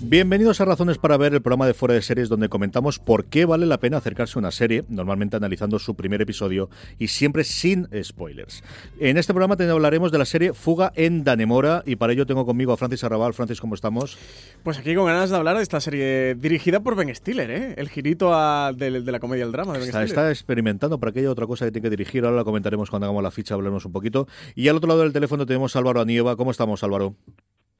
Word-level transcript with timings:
Bienvenidos 0.00 0.60
a 0.60 0.64
Razones 0.64 0.96
para 0.96 1.16
Ver, 1.16 1.34
el 1.34 1.42
programa 1.42 1.66
de 1.66 1.74
Fuera 1.74 1.92
de 1.92 2.02
Series 2.02 2.28
donde 2.28 2.48
comentamos 2.48 3.00
por 3.00 3.24
qué 3.24 3.44
vale 3.44 3.66
la 3.66 3.80
pena 3.80 3.96
acercarse 3.96 4.38
a 4.38 4.40
una 4.40 4.52
serie, 4.52 4.84
normalmente 4.88 5.36
analizando 5.36 5.80
su 5.80 5.96
primer 5.96 6.22
episodio 6.22 6.70
y 7.00 7.08
siempre 7.08 7.42
sin 7.42 7.88
spoilers. 8.00 8.62
En 9.00 9.16
este 9.16 9.34
programa 9.34 9.56
hablaremos 9.72 10.12
de 10.12 10.18
la 10.18 10.24
serie 10.24 10.54
Fuga 10.54 10.92
en 10.94 11.24
Danemora 11.24 11.82
y 11.84 11.96
para 11.96 12.12
ello 12.12 12.26
tengo 12.26 12.46
conmigo 12.46 12.72
a 12.72 12.76
Francis 12.76 13.02
Arrabal. 13.02 13.34
Francis, 13.34 13.60
¿cómo 13.60 13.74
estamos? 13.74 14.16
Pues 14.62 14.78
aquí 14.78 14.94
con 14.94 15.06
ganas 15.06 15.30
de 15.30 15.36
hablar 15.36 15.56
de 15.56 15.64
esta 15.64 15.80
serie 15.80 16.36
dirigida 16.36 16.78
por 16.78 16.94
Ben 16.94 17.12
Stiller, 17.12 17.50
¿eh? 17.50 17.74
el 17.76 17.88
girito 17.88 18.30
de, 18.74 19.00
la 19.00 19.18
comedia 19.18 19.44
al 19.44 19.50
drama 19.50 19.72
de 19.72 19.80
Ben 19.80 19.88
está, 19.88 19.98
Stiller. 19.98 20.08
Está 20.10 20.30
experimentando 20.30 21.00
para 21.00 21.10
aquella 21.10 21.30
otra 21.32 21.48
cosa 21.48 21.64
que 21.64 21.72
tiene 21.72 21.82
que 21.82 21.90
dirigir, 21.90 22.24
ahora 22.24 22.36
la 22.36 22.44
comentaremos 22.44 22.88
cuando 22.88 23.06
hagamos 23.06 23.24
la 23.24 23.32
ficha, 23.32 23.54
hablaremos 23.54 23.84
un 23.84 23.92
poquito. 23.92 24.28
Y 24.54 24.68
al 24.68 24.76
otro 24.76 24.86
lado 24.86 25.00
del 25.00 25.12
teléfono 25.12 25.44
tenemos 25.44 25.74
a 25.74 25.80
Álvaro 25.80 26.00
Anieva. 26.00 26.36
¿Cómo 26.36 26.52
estamos, 26.52 26.84
Álvaro? 26.84 27.16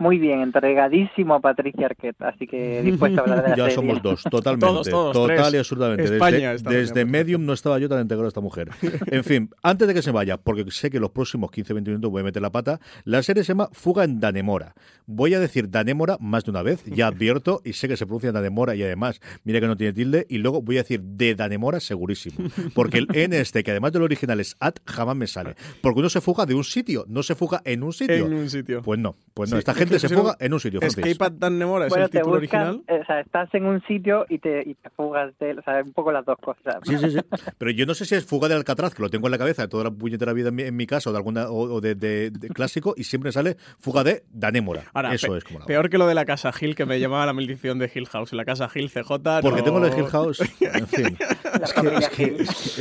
Muy 0.00 0.18
bien, 0.18 0.42
entregadísimo 0.42 1.34
a 1.34 1.40
Patricia 1.40 1.86
Arquette, 1.86 2.22
así 2.22 2.46
que 2.46 2.82
dispuesto 2.82 3.20
a 3.20 3.22
hablar 3.24 3.42
de 3.42 3.48
la 3.50 3.56
Ya 3.68 3.70
somos 3.70 4.00
dos, 4.00 4.22
totalmente. 4.30 4.90
todos, 4.90 5.12
total 5.12 5.54
y 5.54 5.58
absolutamente. 5.58 6.04
España 6.04 6.52
desde, 6.52 6.70
desde 6.70 7.04
Medium 7.04 7.44
no 7.44 7.52
estaba 7.52 7.80
yo 7.80 7.88
tan 7.88 8.00
integrado 8.00 8.26
a 8.26 8.28
esta 8.28 8.40
mujer. 8.40 8.70
En 9.10 9.24
fin, 9.24 9.50
antes 9.62 9.88
de 9.88 9.94
que 9.94 10.02
se 10.02 10.12
vaya, 10.12 10.36
porque 10.36 10.70
sé 10.70 10.90
que 10.90 11.00
los 11.00 11.10
próximos 11.10 11.50
15-20 11.50 11.86
minutos 11.86 12.10
voy 12.10 12.20
a 12.20 12.24
meter 12.24 12.42
la 12.42 12.50
pata, 12.50 12.78
la 13.04 13.22
serie 13.22 13.42
se 13.42 13.48
llama 13.48 13.68
Fuga 13.72 14.04
en 14.04 14.20
Danemora. 14.20 14.74
Voy 15.06 15.34
a 15.34 15.40
decir 15.40 15.70
Danemora 15.70 16.16
más 16.20 16.44
de 16.44 16.50
una 16.52 16.62
vez, 16.62 16.84
ya 16.84 17.08
advierto, 17.08 17.60
y 17.64 17.72
sé 17.72 17.88
que 17.88 17.96
se 17.96 18.06
pronuncia 18.06 18.30
Danemora 18.30 18.76
y 18.76 18.82
además, 18.82 19.20
mira 19.44 19.60
que 19.60 19.66
no 19.66 19.76
tiene 19.76 19.92
tilde, 19.92 20.26
y 20.28 20.38
luego 20.38 20.62
voy 20.62 20.76
a 20.76 20.82
decir 20.82 21.00
de 21.00 21.34
Danemora 21.34 21.80
segurísimo. 21.80 22.48
Porque 22.74 22.98
el 22.98 23.08
N 23.12 23.38
este, 23.38 23.64
que 23.64 23.72
además 23.72 23.92
del 23.92 24.02
original 24.02 24.38
es 24.38 24.56
at, 24.60 24.74
jamás 24.86 25.16
me 25.16 25.26
sale. 25.26 25.56
Porque 25.80 26.00
uno 26.00 26.08
se 26.08 26.20
fuga 26.20 26.46
de 26.46 26.54
un 26.54 26.64
sitio, 26.64 27.04
no 27.08 27.22
se 27.22 27.34
fuga 27.34 27.62
en 27.64 27.82
un 27.82 27.92
sitio. 27.92 28.26
En 28.26 28.34
un 28.34 28.50
sitio. 28.50 28.82
Pues 28.82 29.00
no, 29.00 29.16
pues 29.34 29.50
no. 29.50 29.58
Esta 29.58 29.74
gente 29.74 29.87
se 29.98 30.08
fuga 30.08 30.36
en 30.40 30.52
un 30.52 30.60
sitio. 30.60 30.80
Escape 30.80 31.16
at 31.20 31.32
Danemora 31.32 31.86
es 31.86 31.90
bueno, 31.90 32.04
el 32.06 32.10
título 32.10 32.40
buscan, 32.40 32.66
original. 32.68 33.00
O 33.02 33.04
sea, 33.04 33.20
estás 33.20 33.54
en 33.54 33.64
un 33.64 33.82
sitio 33.86 34.26
y 34.28 34.38
te, 34.38 34.62
y 34.68 34.74
te 34.74 34.90
fugas 34.90 35.32
de 35.38 35.50
él. 35.50 35.58
O 35.58 35.62
sea, 35.62 35.82
un 35.82 35.92
poco 35.92 36.12
las 36.12 36.24
dos 36.24 36.38
cosas. 36.38 36.76
Sí, 36.84 36.98
sí, 36.98 37.10
sí. 37.10 37.18
Pero 37.58 37.70
yo 37.70 37.86
no 37.86 37.94
sé 37.94 38.04
si 38.04 38.14
es 38.14 38.24
fuga 38.24 38.48
de 38.48 38.54
Alcatraz, 38.54 38.94
que 38.94 39.02
lo 39.02 39.10
tengo 39.10 39.26
en 39.26 39.32
la 39.32 39.38
cabeza 39.38 39.62
de 39.62 39.68
toda 39.68 39.84
la 39.84 39.90
puñetera 39.90 40.32
vida 40.32 40.48
en 40.48 40.54
mi, 40.54 40.62
en 40.62 40.76
mi 40.76 40.86
casa 40.86 41.10
o 41.10 41.12
de 41.12 41.18
alguna 41.18 41.50
o, 41.50 41.80
de, 41.80 41.94
de, 41.94 42.30
de, 42.30 42.48
clásico, 42.48 42.94
y 42.96 43.04
siempre 43.04 43.32
sale 43.32 43.56
fuga 43.78 44.04
de 44.04 44.24
Danémora. 44.32 44.84
Ahora, 44.94 45.14
Eso 45.14 45.32
pe 45.32 45.38
es 45.38 45.44
como 45.44 45.60
la 45.60 45.66
Peor 45.66 45.88
que 45.90 45.98
lo 45.98 46.06
de 46.06 46.14
la 46.14 46.24
Casa 46.24 46.52
Hill, 46.58 46.74
que 46.74 46.86
me 46.86 47.00
llamaba 47.00 47.26
la 47.26 47.32
maldición 47.32 47.78
de 47.78 47.90
Hill 47.94 48.06
House. 48.08 48.32
La 48.32 48.44
Casa 48.44 48.68
Hill 48.74 48.90
CJ. 48.90 49.40
Porque 49.42 49.58
no... 49.58 49.64
tengo 49.64 49.80
lo 49.80 49.88
de 49.88 49.98
Hill 49.98 50.06
House. 50.06 50.40
En 50.60 50.86
fin. 50.86 51.16
es 51.62 51.72
que, 51.72 51.88
es 51.96 52.08
que, 52.10 52.24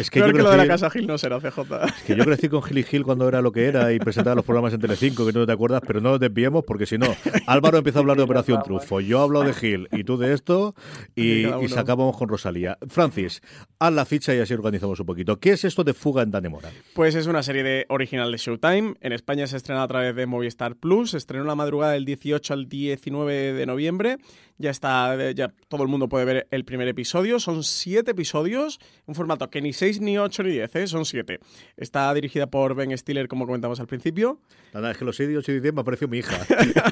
es 0.02 0.10
que 0.10 0.20
Peor 0.20 0.32
yo 0.32 0.38
que 0.38 0.44
lo 0.44 0.52
de 0.52 0.58
la 0.58 0.64
crecí- 0.66 0.68
Casa 0.68 0.90
Hill 1.00 1.08
no 1.08 1.18
será 1.18 1.40
CJ. 1.40 1.60
Es 1.98 2.04
que 2.04 2.16
yo 2.16 2.26
crecí 2.26 2.50
con 2.50 2.62
Gil 2.64 2.78
y 2.80 2.84
Gil 2.84 3.04
cuando 3.04 3.28
era 3.28 3.42
lo 3.42 3.52
que 3.52 3.66
era 3.66 3.94
y 3.94 4.00
presentaba 4.00 4.36
los 4.36 4.46
programas 4.46 4.74
en 4.74 4.80
Telecinco, 4.82 5.26
que 5.26 5.34
no 5.34 5.46
te 5.46 5.52
acuerdas, 5.52 5.82
pero 5.86 6.02
no 6.02 6.12
nos 6.12 6.20
desviemos 6.20 6.64
porque 6.66 6.86
si 6.86 6.97
no, 6.98 7.16
Álvaro 7.46 7.78
empieza 7.78 8.00
a 8.00 8.02
hablar 8.02 8.18
de 8.18 8.24
Operación 8.28 8.62
Trufo, 8.64 9.00
yo 9.00 9.22
hablo 9.22 9.44
de 9.44 9.54
Gil 9.54 9.88
y 9.92 10.04
tú 10.04 10.18
de 10.18 10.34
esto 10.34 10.76
y, 11.16 11.48
Y 11.48 11.68
sacábamos 11.70 12.18
con 12.18 12.30
Rosalía. 12.30 12.78
Francis, 12.88 13.42
haz 13.80 13.94
la 13.94 14.06
ficha 14.06 14.34
y 14.36 14.40
así 14.40 14.54
organizamos 14.54 15.00
un 15.00 15.06
poquito. 15.06 15.40
¿Qué 15.40 15.52
es 15.52 15.64
esto 15.64 15.84
de 15.84 15.94
Fuga 15.94 16.24
en 16.24 16.32
Danemora? 16.32 16.70
Pues 16.94 17.16
es 17.16 17.28
una 17.28 17.44
serie 17.44 17.64
de 17.64 17.86
original 17.90 18.32
de 18.32 18.38
Showtime. 18.38 18.96
En 19.02 19.14
España 19.14 19.48
se 19.48 19.58
estrena 19.58 19.84
a 19.84 19.88
través 19.88 20.16
de 20.16 20.26
Movistar 20.26 20.76
Plus. 20.76 21.12
Se 21.12 21.18
estrenó 21.18 21.44
la 21.46 21.56
madrugada 21.56 21.94
del 21.94 22.06
18 22.06 22.54
al 22.54 22.68
19 22.68 23.54
de 23.54 23.66
noviembre. 23.66 24.18
Ya 24.60 24.72
está, 24.72 25.32
ya 25.32 25.54
todo 25.68 25.84
el 25.84 25.90
mundo 25.90 26.10
puede 26.10 26.26
ver 26.26 26.48
el 26.50 26.66
primer 26.66 26.88
episodio. 26.88 27.40
Son 27.40 27.64
siete 27.64 28.12
episodios, 28.12 28.80
un 29.06 29.14
formato 29.14 29.50
que 29.50 29.62
ni 29.62 29.72
6, 29.72 30.02
ni 30.02 30.18
8, 30.18 30.44
ni 30.44 30.52
10, 30.52 30.76
¿eh? 30.76 30.88
son 30.88 31.06
siete. 31.06 31.40
Está 31.76 32.12
dirigida 32.14 32.48
por 32.48 32.74
Ben 32.74 32.98
Stiller, 32.98 33.28
como 33.28 33.46
comentamos 33.46 33.80
al 33.80 33.88
principio. 33.88 34.40
Nada, 34.74 34.92
es 34.92 34.98
que 34.98 35.06
los 35.06 35.16
6 35.16 35.30
y 35.32 35.36
8 35.36 35.52
y 35.54 35.60
10 35.60 35.74
me 35.74 35.82
ha 35.82 35.84
parecido 35.84 36.08
mi 36.08 36.20
hija. 36.20 36.38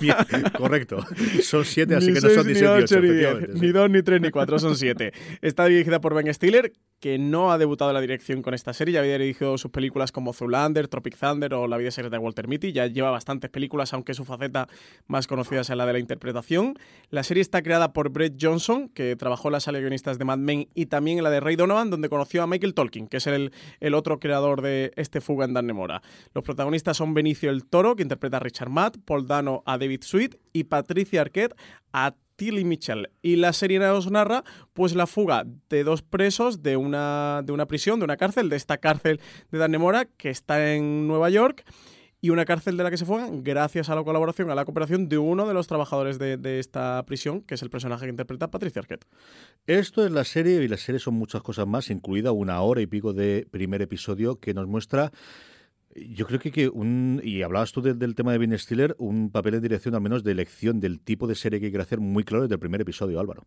Correcto. 0.57 1.06
Son 1.41 1.66
7, 1.66 1.95
así 1.95 2.07
Ni 2.07 2.13
que 2.13 2.22
no 2.22 2.28
seis, 2.28 2.35
son 2.35 2.47
ni 2.47 2.53
ni 2.53 2.59
6 2.59 2.61
ni 2.61 2.78
8, 2.78 2.83
ocho, 2.83 3.01
ni 3.01 3.09
diez. 3.09 3.61
Ni 3.61 3.72
2, 3.72 3.89
ni 3.89 4.03
3, 4.03 4.22
ni 4.22 4.31
4, 4.31 4.59
son 4.59 4.75
7. 4.75 5.13
Está 5.41 5.66
dirigida 5.66 6.01
por 6.01 6.13
Ben 6.13 6.33
Stiller, 6.33 6.72
que 7.06 7.20
no 7.20 7.52
ha 7.52 7.60
debutado 7.60 7.92
en 7.92 7.94
la 7.94 8.02
dirección 8.02 8.42
con 8.42 8.56
esta 8.56 8.74
serie. 8.74 8.96
Ya 8.96 9.02
había 9.02 9.20
dirigido 9.20 9.60
sus 9.60 9.70
películas 9.70 10.12
como 10.12 10.34
Zoolander, 10.34 10.88
Tropic 10.88 11.16
Thunder 11.16 11.54
o 11.54 11.68
La 11.68 11.78
vida 11.78 11.92
secreta 11.92 12.16
de 12.16 12.24
Walter 12.24 12.48
Mitty. 12.48 12.72
Ya 12.72 12.88
lleva 12.88 13.12
bastantes 13.12 13.52
películas, 13.52 13.94
aunque 13.94 14.16
su 14.16 14.26
faceta 14.26 14.68
más 15.06 15.28
conocida 15.28 15.62
es 15.62 15.70
la 15.70 15.86
de 15.86 15.94
la 15.94 16.00
interpretación. 16.00 16.74
La 17.12 17.22
serie 17.22 17.42
está 17.42 17.62
creada 17.62 17.94
por 17.94 18.10
Brett 18.10 18.38
Johnson, 18.42 18.90
que 18.90 19.16
trabajó 19.16 19.50
en 19.50 19.52
la 19.52 19.60
sala 19.60 19.78
de 19.78 19.84
guionistas 19.84 20.18
de 20.18 20.26
Mad 20.26 20.40
Men 20.40 20.68
y 20.74 20.88
también 20.88 21.20
en 21.20 21.26
la 21.26 21.30
de 21.30 21.42
Ray 21.42 21.56
Donovan, 21.56 21.92
donde 21.92 22.10
conoció 22.10 22.42
a 22.42 22.48
Michael 22.48 22.74
Tolkien, 22.74 23.08
que 23.08 23.18
es 23.18 23.28
el, 23.28 23.52
otro 23.94 24.20
creador 24.20 24.64
de 24.64 24.92
este 24.96 25.22
Fuga 25.22 25.46
en 25.46 25.54
Danemora. 25.54 26.02
Los 26.34 26.44
protagonistas 26.44 26.98
son 26.98 27.14
Benicio 27.14 27.52
el 27.52 27.68
Toro, 27.68 27.96
que 27.96 28.02
interpreta 28.02 28.38
a 28.38 28.40
Richard 28.40 28.72
Matt, 28.72 28.98
Paul 29.06 29.28
Dano 29.28 29.62
a 29.68 29.78
David 29.78 30.02
Sweet 30.02 30.38
y 30.54 30.64
Patricia 30.64 31.22
Arquette 31.22 31.54
a 31.94 32.16
Tilly 32.35 32.63
Mitchell. 32.63 33.09
Y 33.22 33.38
la 33.38 33.53
serie 33.53 33.79
nos 33.79 34.09
narra 34.12 34.44
pues 34.73 34.96
la 34.96 35.07
fuga 35.07 35.46
de 35.69 35.84
dos 35.84 36.01
presos 36.01 36.63
de 36.63 36.78
una, 36.78 37.41
de 37.44 37.51
una 37.51 37.66
prisión, 37.66 38.00
de 38.00 38.06
una 38.06 38.18
cárcel, 38.18 38.50
de 38.50 38.56
esta 38.56 38.78
cárcel 38.78 39.19
de 39.51 39.57
Danemora, 39.57 40.06
que 40.06 40.29
está 40.29 40.74
en 40.74 41.07
Nueva 41.07 41.29
York, 41.29 41.63
y 42.22 42.31
una 42.31 42.45
cárcel 42.45 42.75
de 42.75 42.84
la 42.84 42.90
que 42.90 42.97
se 42.97 43.06
fugan 43.06 43.44
gracias 43.44 43.90
a 43.90 43.95
la 43.95 44.03
colaboración, 44.03 44.50
a 44.50 44.56
la 44.56 44.66
cooperación 44.66 45.07
de 45.09 45.18
uno 45.19 45.47
de 45.47 45.53
los 45.53 45.68
trabajadores 45.68 46.18
de, 46.18 46.38
de 46.38 46.59
esta 46.59 47.03
prisión, 47.06 47.41
que 47.41 47.53
es 47.53 47.62
el 47.62 47.69
personaje 47.69 48.06
que 48.06 48.09
interpreta 48.09 48.50
Patricia 48.50 48.79
Arquette. 48.79 49.06
Esto 49.68 50.03
es 50.03 50.12
la 50.12 50.24
serie 50.24 50.63
y 50.63 50.68
la 50.68 50.78
serie 50.78 51.00
son 51.00 51.13
muchas 51.13 51.44
cosas 51.44 51.68
más, 51.68 51.90
incluida 51.91 52.31
una 52.31 52.59
hora 52.62 52.81
y 52.81 52.88
pico 52.88 53.13
de 53.13 53.47
primer 53.51 53.81
episodio 53.84 54.40
que 54.40 54.56
nos 54.56 54.68
muestra 54.68 55.12
yo 55.95 56.25
creo 56.25 56.39
que, 56.39 56.51
que 56.51 56.69
un, 56.69 57.22
y 57.23 57.41
hablabas 57.41 57.72
tú 57.72 57.81
del, 57.81 57.97
del 57.97 58.16
tema 58.16 58.31
de 58.31 58.38
Ben 58.38 58.57
Stiller, 58.57 58.95
un 59.00 59.31
papel 59.31 59.53
de 59.53 59.61
dirección 59.61 59.95
al 59.95 60.01
menos 60.01 60.23
de 60.23 60.31
elección 60.31 60.79
del 60.79 61.00
tipo 61.00 61.28
de 61.28 61.35
serie 61.35 61.59
que 61.59 61.69
quiere 61.69 61.83
hacer 61.83 62.00
muy 62.00 62.23
claro 62.23 62.44
desde 62.44 62.56
el 62.56 62.59
primer 62.59 62.81
episodio, 62.81 63.19
Álvaro. 63.19 63.44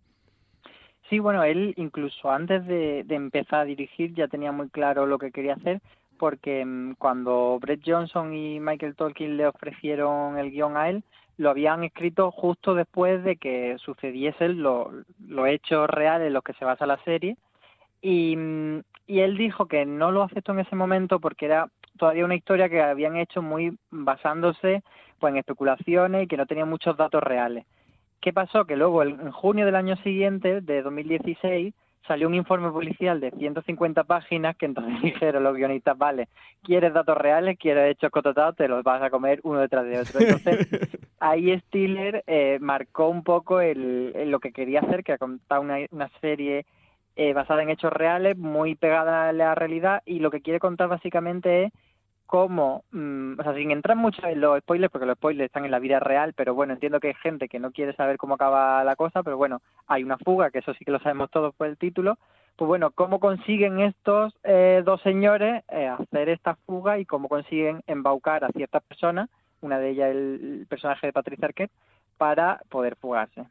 Sí, 1.09 1.19
bueno, 1.19 1.43
él 1.43 1.75
incluso 1.77 2.31
antes 2.31 2.67
de, 2.67 3.05
de 3.05 3.15
empezar 3.15 3.61
a 3.61 3.65
dirigir 3.65 4.15
ya 4.15 4.29
tenía 4.29 4.53
muy 4.53 4.69
claro 4.69 5.07
lo 5.07 5.19
que 5.19 5.31
quería 5.31 5.55
hacer 5.55 5.81
porque 6.19 6.65
mm, 6.65 6.95
cuando 6.95 7.59
Brett 7.61 7.83
Johnson 7.87 8.35
y 8.35 8.61
Michael 8.61 8.97
Tolkien 8.97 9.37
le 9.37 9.47
ofrecieron 9.47 10.37
el 10.37 10.51
guion 10.51 10.77
a 10.77 10.91
él, 10.91 11.05
lo 11.39 11.51
habían 11.51 11.85
escrito 11.85 12.31
justo 12.33 12.75
después 12.75 13.23
de 13.25 13.37
que 13.37 13.77
sucediesen 13.79 14.61
los 14.61 14.89
los 15.27 15.49
hechos 15.49 15.89
reales 15.89 16.27
en 16.27 16.33
los 16.33 16.43
que 16.43 16.55
se 16.55 16.65
basa 16.65 16.85
la 16.85 17.03
serie 17.05 17.37
y, 18.03 18.37
mm, 18.37 18.83
y 19.07 19.21
él 19.21 19.39
dijo 19.39 19.67
que 19.67 19.87
no 19.87 20.11
lo 20.11 20.25
aceptó 20.25 20.53
en 20.53 20.61
ese 20.61 20.77
momento 20.77 21.21
porque 21.21 21.47
era 21.47 21.71
todavía 21.99 22.25
una 22.25 22.35
historia 22.35 22.69
que 22.69 22.81
habían 22.81 23.17
hecho 23.17 23.43
muy 23.43 23.77
basándose 23.91 24.83
pues 25.19 25.33
en 25.33 25.39
especulaciones 25.39 26.25
y 26.25 26.27
que 26.27 26.37
no 26.37 26.47
tenía 26.47 26.65
muchos 26.65 26.97
datos 26.97 27.23
reales. 27.23 27.67
¿Qué 28.21 28.33
pasó? 28.33 28.65
Que 28.65 28.77
luego 28.77 29.03
en 29.03 29.31
junio 29.31 29.67
del 29.67 29.77
año 29.77 29.97
siguiente, 29.97 30.61
de 30.61 30.83
2016, 30.83 31.75
salió 32.09 32.27
un 32.27 32.35
informe 32.35 32.71
policial 32.73 33.21
de 33.21 33.31
150 33.31 34.05
páginas 34.05 34.57
que 34.57 34.67
entonces 34.67 35.01
dijeron 35.03 35.45
los 35.45 35.55
guionistas, 35.55 35.97
vale, 35.97 36.29
¿quieres 36.63 36.93
datos 36.93 37.17
reales? 37.17 37.59
¿Quieres 37.59 37.93
hechos 37.93 38.11
cototados? 38.11 38.57
Te 38.57 38.67
los 38.67 38.83
vas 38.83 39.03
a 39.03 39.11
comer 39.11 39.41
uno 39.45 39.61
detrás 39.61 39.85
de 39.85 40.01
otro. 40.01 40.21
Entonces, 40.21 40.67
ahí 41.21 41.57
Stiller 41.61 42.25
eh, 42.27 42.59
marcó 42.61 43.09
un 43.09 43.23
poco 43.23 43.61
el, 43.61 44.13
el 44.17 44.31
lo 44.31 44.41
que 44.41 44.53
quería 44.53 44.81
hacer, 44.81 45.05
que 45.05 45.13
era 45.13 45.19
contar 45.19 45.61
una, 45.61 45.77
una 45.91 46.09
serie 46.21 46.65
eh, 47.15 47.33
basada 47.35 47.63
en 47.63 47.71
hechos 47.71 47.93
reales, 47.93 48.37
muy 48.37 48.75
pegada 48.75 49.29
a 49.29 49.33
la 49.33 49.55
realidad, 49.55 50.03
y 50.07 50.21
lo 50.21 50.31
que 50.31 50.41
quiere 50.41 50.61
contar 50.61 50.89
básicamente 50.89 51.65
es 51.65 51.73
cómo, 52.29 52.85
mm, 52.93 53.41
o 53.41 53.43
sea, 53.43 53.55
sin 53.55 53.73
entrar 53.73 53.97
mucho 53.97 54.25
en 54.27 54.41
los 54.41 54.61
spoilers, 54.61 54.93
porque 54.93 55.07
los 55.07 55.17
spoilers 55.17 55.47
están 55.47 55.65
en 55.65 55.73
la 55.73 55.81
vida 55.81 55.99
real, 55.99 56.35
pero 56.35 56.55
bueno, 56.55 56.75
entiendo 56.75 57.01
que 57.01 57.09
hay 57.09 57.15
gente 57.15 57.49
que 57.49 57.59
no 57.59 57.73
quiere 57.73 57.97
saber 57.97 58.19
cómo 58.19 58.35
acaba 58.35 58.85
la 58.85 58.95
cosa, 58.95 59.23
pero 59.23 59.37
bueno, 59.37 59.61
hay 59.87 60.05
una 60.05 60.19
fuga, 60.19 60.51
que 60.51 60.61
eso 60.61 60.75
sí 60.75 60.85
que 60.85 60.93
lo 60.93 61.01
sabemos 61.01 61.31
todos 61.31 61.55
por 61.55 61.67
el 61.67 61.77
título, 61.77 62.19
pues 62.55 62.69
bueno, 62.69 62.91
cómo 62.91 63.19
consiguen 63.19 63.81
estos 63.81 64.35
eh, 64.45 64.83
dos 64.85 65.01
señores 65.03 65.65
eh, 65.71 65.89
hacer 65.89 66.29
esta 66.29 66.55
fuga 66.67 66.99
y 66.99 67.07
cómo 67.07 67.29
consiguen 67.29 67.83
embaucar 67.87 68.45
a 68.45 68.53
ciertas 68.53 68.83
personas 68.83 69.29
una 69.61 69.79
de 69.79 69.91
ellas 69.91 70.11
el, 70.11 70.67
personaje 70.69 71.09
de 71.09 71.13
Patricia 71.13 71.47
Arquette, 71.47 71.73
para 72.17 72.61
poder 72.69 72.97
fugarse. 72.97 73.45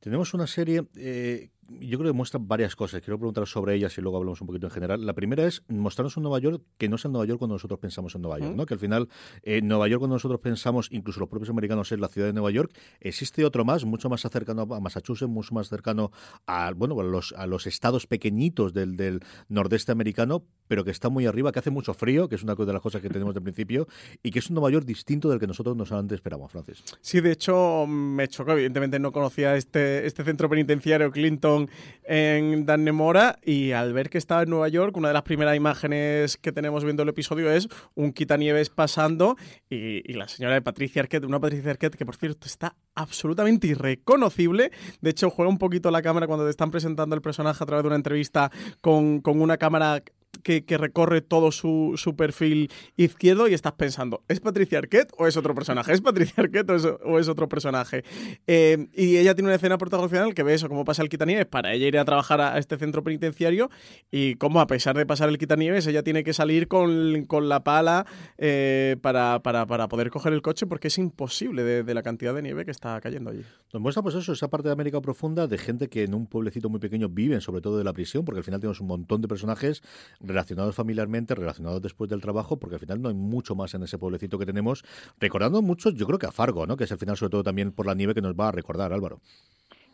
Tenemos 0.00 0.32
una 0.32 0.46
serie 0.46 0.82
eh, 0.96 1.50
yo 1.80 1.98
creo 1.98 2.12
que 2.12 2.16
muestra 2.16 2.40
varias 2.42 2.74
cosas. 2.74 3.00
Quiero 3.00 3.18
preguntar 3.18 3.46
sobre 3.46 3.74
ellas 3.74 3.96
y 3.96 4.00
luego 4.00 4.18
hablamos 4.18 4.40
un 4.40 4.46
poquito 4.46 4.66
en 4.66 4.72
general. 4.72 5.06
La 5.06 5.12
primera 5.12 5.46
es 5.46 5.62
mostrarnos 5.68 6.16
un 6.16 6.24
Nueva 6.24 6.38
York 6.38 6.62
que 6.78 6.88
no 6.88 6.96
es 6.96 7.04
el 7.04 7.12
Nueva 7.12 7.26
York 7.26 7.38
cuando 7.38 7.54
nosotros 7.54 7.78
pensamos 7.78 8.14
en 8.14 8.22
Nueva 8.22 8.38
York, 8.38 8.56
¿no? 8.56 8.66
Que 8.66 8.74
al 8.74 8.80
final, 8.80 9.08
en 9.42 9.68
Nueva 9.68 9.88
York 9.88 10.00
cuando 10.00 10.16
nosotros 10.16 10.40
pensamos, 10.40 10.88
incluso 10.90 11.20
los 11.20 11.28
propios 11.28 11.50
americanos, 11.50 11.92
es 11.92 12.00
la 12.00 12.08
ciudad 12.08 12.26
de 12.26 12.32
Nueva 12.32 12.50
York, 12.50 12.72
existe 13.00 13.44
otro 13.44 13.64
más, 13.64 13.84
mucho 13.84 14.08
más 14.08 14.22
cercano 14.22 14.62
a 14.62 14.80
Massachusetts, 14.80 15.30
mucho 15.30 15.54
más 15.54 15.68
cercano 15.68 16.10
a, 16.46 16.72
bueno, 16.74 16.98
a 17.00 17.04
los, 17.04 17.32
a 17.36 17.46
los 17.46 17.66
estados 17.66 18.06
pequeñitos 18.06 18.72
del, 18.72 18.96
del 18.96 19.20
nordeste 19.48 19.92
americano, 19.92 20.44
pero 20.66 20.84
que 20.84 20.90
está 20.90 21.08
muy 21.08 21.26
arriba, 21.26 21.52
que 21.52 21.58
hace 21.58 21.70
mucho 21.70 21.94
frío, 21.94 22.28
que 22.28 22.36
es 22.36 22.42
una 22.42 22.54
de 22.54 22.72
las 22.72 22.82
cosas 22.82 23.02
que 23.02 23.08
tenemos 23.08 23.34
de 23.34 23.40
principio, 23.40 23.88
y 24.22 24.30
que 24.30 24.38
es 24.38 24.48
un 24.50 24.54
Nueva 24.54 24.70
York 24.70 24.86
distinto 24.86 25.28
del 25.28 25.40
que 25.40 25.46
nosotros 25.46 25.76
nos 25.76 25.92
antes 25.92 26.16
esperábamos, 26.16 26.52
Francis. 26.52 26.82
Sí, 27.00 27.20
de 27.20 27.32
hecho, 27.32 27.86
me 27.86 28.28
chocó. 28.28 28.52
Evidentemente 28.52 28.98
no 28.98 29.12
conocía 29.12 29.56
este, 29.56 30.06
este 30.06 30.24
centro 30.24 30.48
penitenciario 30.48 31.10
Clinton 31.10 31.59
en 32.04 32.40
en 32.40 32.66
Dan 32.66 32.84
Nemora 32.84 33.38
y 33.42 33.72
al 33.72 33.92
ver 33.92 34.10
que 34.10 34.18
estaba 34.18 34.42
en 34.42 34.50
Nueva 34.50 34.68
York, 34.68 34.96
una 34.96 35.08
de 35.08 35.14
las 35.14 35.22
primeras 35.22 35.56
imágenes 35.56 36.36
que 36.36 36.52
tenemos 36.52 36.84
viendo 36.84 37.02
el 37.02 37.08
episodio 37.08 37.50
es 37.50 37.68
un 37.94 38.12
quitanieves 38.12 38.70
pasando 38.70 39.36
y, 39.68 40.12
la 40.12 40.28
señora 40.28 40.54
de 40.54 40.62
Patricia 40.62 41.02
Arquette, 41.02 41.24
una 41.24 41.40
Patricia 41.40 41.70
Arquette 41.70 41.96
que 41.96 42.04
por 42.04 42.16
cierto 42.16 42.46
está 42.46 42.76
absolutamente 42.94 43.68
irreconocible. 43.68 44.70
De 45.00 45.10
hecho, 45.10 45.30
juega 45.30 45.48
un 45.48 45.58
poquito 45.58 45.90
la 45.90 46.02
cámara 46.02 46.26
cuando 46.26 46.44
te 46.44 46.50
están 46.50 46.70
presentando 46.70 47.14
el 47.14 47.22
personaje 47.22 47.62
a 47.62 47.66
través 47.66 47.84
de 47.84 47.88
una 47.88 47.96
entrevista 47.96 48.50
con, 48.80 49.20
con 49.20 49.40
una 49.40 49.56
cámara 49.56 50.02
que, 50.42 50.78
recorre 50.78 51.20
todo 51.20 51.52
su, 51.52 52.14
perfil 52.16 52.70
izquierdo 52.96 53.48
y 53.48 53.54
estás 53.54 53.72
pensando, 53.72 54.22
¿es 54.28 54.40
Patricia 54.40 54.78
Arquette 54.78 55.12
o 55.18 55.26
es 55.26 55.36
otro 55.36 55.54
personaje? 55.54 55.92
¿Es 55.92 56.00
Patricia 56.00 56.34
Arquette 56.38 56.70
o 57.04 57.18
es, 57.18 57.28
otro 57.28 57.48
personaje? 57.48 58.04
Eh, 58.46 58.88
y 58.94 59.16
ella 59.16 59.34
tiene 59.34 59.48
una 59.48 59.56
escena 59.56 59.78
protagonista 59.78 60.30
que 60.34 60.42
ve 60.42 60.54
eso, 60.54 60.68
cómo 60.68 60.84
pasa 60.84 61.02
el 61.02 61.08
quitanieves 61.08 61.46
para 61.46 61.72
ella 61.72 61.86
ir 61.86 61.98
a 61.98 62.04
trabajar 62.04 62.40
a, 62.40 62.58
este 62.58 62.76
centro 62.78 63.02
penitenciario 63.02 63.70
y 64.10 64.34
cómo 64.36 64.60
a 64.60 64.66
pesar 64.66 64.96
de 64.96 65.06
pasar 65.06 65.28
el 65.28 65.38
quitanieves 65.38 65.86
ella 65.86 66.02
tiene 66.02 66.24
que 66.24 66.32
salir 66.32 66.68
con, 66.68 67.48
la 67.48 67.64
pala 67.64 68.06
eh, 68.38 68.96
para, 69.00 69.40
poder 69.40 70.10
coger 70.10 70.32
el 70.32 70.42
coche 70.42 70.66
porque 70.66 70.88
es 70.88 70.98
imposible 70.98 71.62
de, 71.62 71.94
la 71.94 72.02
cantidad 72.02 72.34
de 72.34 72.42
nieve 72.42 72.64
que 72.64 72.70
está 72.70 73.00
cayendo 73.00 73.30
allí. 73.30 73.42
Nos 73.72 73.82
muestra 73.82 74.02
pues 74.02 74.14
eso, 74.14 74.32
esa 74.32 74.48
parte 74.48 74.68
de 74.68 74.72
América 74.72 75.00
profunda 75.00 75.46
de 75.46 75.58
gente 75.58 75.88
que 75.88 76.04
en 76.04 76.14
un 76.14 76.26
pueblecito 76.26 76.68
muy 76.68 76.80
pequeño 76.80 77.08
viven 77.08 77.40
sobre 77.40 77.60
todo 77.60 77.78
de 77.78 77.84
la 77.84 77.92
prisión 77.92 78.24
porque 78.24 78.38
al 78.38 78.44
final 78.44 78.60
tenemos 78.60 78.80
un 78.80 78.86
montón 78.86 79.20
de 79.20 79.28
personajes 79.28 79.82
relacionados 80.20 80.74
familiarmente, 80.74 81.34
relacionados 81.34 81.82
después 81.82 82.10
del 82.10 82.20
trabajo, 82.20 82.58
porque 82.58 82.76
al 82.76 82.80
final 82.80 83.00
no 83.02 83.08
hay 83.08 83.14
mucho 83.14 83.54
más 83.54 83.74
en 83.74 83.82
ese 83.82 83.98
pueblecito 83.98 84.38
que 84.38 84.46
tenemos, 84.46 84.84
recordando 85.18 85.62
mucho, 85.62 85.90
yo 85.90 86.06
creo 86.06 86.18
que 86.18 86.26
a 86.26 86.32
Fargo, 86.32 86.66
¿no? 86.66 86.76
que 86.76 86.84
es 86.84 86.92
al 86.92 86.98
final 86.98 87.16
sobre 87.16 87.30
todo 87.30 87.42
también 87.42 87.72
por 87.72 87.86
la 87.86 87.94
nieve 87.94 88.14
que 88.14 88.22
nos 88.22 88.34
va 88.34 88.48
a 88.48 88.52
recordar, 88.52 88.92
Álvaro. 88.92 89.20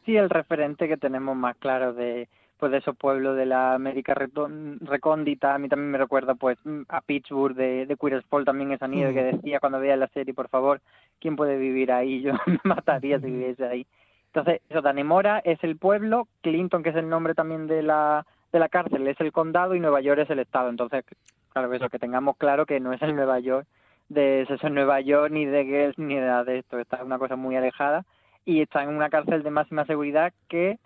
Sí, 0.05 0.17
el 0.17 0.31
referente 0.31 0.89
que 0.89 0.97
tenemos 0.97 1.37
más 1.37 1.57
claro 1.57 1.93
de 1.93 2.29
pues 2.59 2.73
de 2.73 2.79
esos 2.79 2.97
pueblos 2.97 3.37
de 3.37 3.45
la 3.45 3.75
América 3.75 4.15
recóndita, 4.15 5.55
a 5.55 5.59
mí 5.59 5.69
también 5.69 5.91
me 5.91 5.99
recuerda 5.99 6.35
pues 6.35 6.59
a 6.89 7.01
Pittsburgh 7.03 7.55
de, 7.55 7.85
de 7.85 7.97
Queer 7.97 8.25
también 8.47 8.73
esa 8.73 8.89
nieve 8.89 9.13
que 9.13 9.21
mm. 9.21 9.37
decía 9.37 9.61
cuando 9.61 9.79
veía 9.79 9.97
la 9.97 10.09
serie, 10.09 10.33
por 10.33 10.49
favor, 10.49 10.81
¿quién 11.21 11.37
puede 11.37 11.59
vivir 11.59 11.93
ahí? 11.93 12.23
Yo 12.23 12.33
me 12.47 12.59
mataría 12.65 13.21
si 13.21 13.27
viviese 13.27 13.67
ahí. 13.67 13.87
Entonces, 14.29 14.63
eso, 14.69 14.83
Danemora 14.83 15.41
es 15.41 15.63
el 15.65 15.77
pueblo, 15.77 16.29
Clinton, 16.43 16.83
que 16.83 16.91
es 16.91 16.97
el 16.97 17.09
nombre 17.09 17.35
también 17.35 17.67
de 17.67 17.83
la 17.83 18.27
de 18.57 18.61
la 18.61 18.69
cárcel 18.71 19.07
es 19.07 19.21
el 19.21 19.33
condado 19.33 19.75
y 19.75 19.81
Nueva 19.81 20.01
York 20.01 20.21
es 20.21 20.31
el 20.31 20.39
estado. 20.39 20.71
Entonces, 20.71 21.05
claro, 21.53 21.73
eso, 21.73 21.91
que 21.91 21.99
tengamos 21.99 22.37
claro 22.39 22.65
que 22.65 22.81
no 22.81 22.93
es 22.93 23.03
el 23.03 23.15
Nueva 23.15 23.39
York 23.39 23.67
de 24.09 24.43
eso 24.43 24.69
Nueva 24.71 25.01
York 25.01 25.33
ni 25.33 25.47
de 25.47 25.65
Girls 25.65 25.99
ni 25.99 26.15
de 26.15 26.21
nada 26.23 26.45
de 26.45 26.59
esto. 26.59 26.79
Está 26.79 27.05
una 27.05 27.19
cosa 27.19 27.37
muy 27.37 27.55
alejada 27.55 28.05
y 28.45 28.63
está 28.63 28.83
en 28.83 28.91
una 28.91 29.11
cárcel 29.11 29.43
de 29.43 29.51
máxima 29.51 29.85
seguridad 29.85 30.33
que 30.49 30.79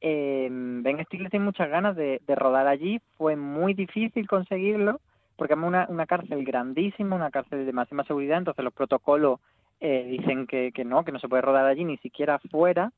eh, 0.00 0.48
Ben 0.50 1.04
Stiller 1.04 1.30
tiene 1.30 1.44
muchas 1.44 1.68
ganas 1.68 1.94
de, 1.94 2.20
rodar 2.28 2.66
allí. 2.66 3.00
Fue 3.16 3.36
muy 3.36 3.74
difícil 3.74 4.26
conseguirlo 4.26 5.00
porque 5.36 5.54
es 5.54 5.60
una, 5.60 5.86
una 5.88 6.06
cárcel 6.06 6.44
grandísima, 6.44 7.16
una 7.16 7.30
cárcel 7.30 7.64
de 7.64 7.72
máxima 7.72 8.04
seguridad, 8.04 8.38
entonces 8.38 8.64
los 8.64 8.74
protocolos 8.74 9.40
eh, 9.80 10.04
dicen 10.08 10.46
que, 10.46 10.72
que 10.72 10.84
no, 10.84 11.04
que 11.04 11.12
no 11.12 11.18
se 11.18 11.28
puede 11.28 11.42
rodar 11.42 11.66
allí 11.66 11.84
ni 11.84 11.98
siquiera 11.98 12.38
fuera 12.50 12.92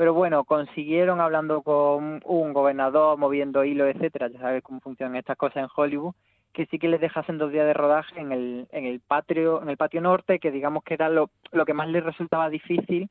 pero 0.00 0.14
bueno, 0.14 0.44
consiguieron 0.44 1.20
hablando 1.20 1.60
con 1.60 2.22
un 2.24 2.52
gobernador, 2.54 3.18
moviendo 3.18 3.66
hilos, 3.66 3.94
etcétera, 3.94 4.28
ya 4.28 4.40
sabes 4.40 4.62
cómo 4.62 4.80
funcionan 4.80 5.16
estas 5.16 5.36
cosas 5.36 5.58
en 5.58 5.68
Hollywood, 5.76 6.14
que 6.54 6.64
sí 6.64 6.78
que 6.78 6.88
les 6.88 7.02
dejasen 7.02 7.36
dos 7.36 7.52
días 7.52 7.66
de 7.66 7.74
rodaje 7.74 8.18
en 8.18 8.32
el, 8.32 8.66
en 8.72 8.86
el 8.86 9.00
patio, 9.00 9.60
en 9.60 9.68
el 9.68 9.76
patio 9.76 10.00
norte, 10.00 10.38
que 10.38 10.50
digamos 10.50 10.84
que 10.84 10.94
era 10.94 11.10
lo, 11.10 11.28
lo 11.52 11.66
que 11.66 11.74
más 11.74 11.86
les 11.88 12.02
resultaba 12.02 12.48
difícil 12.48 13.10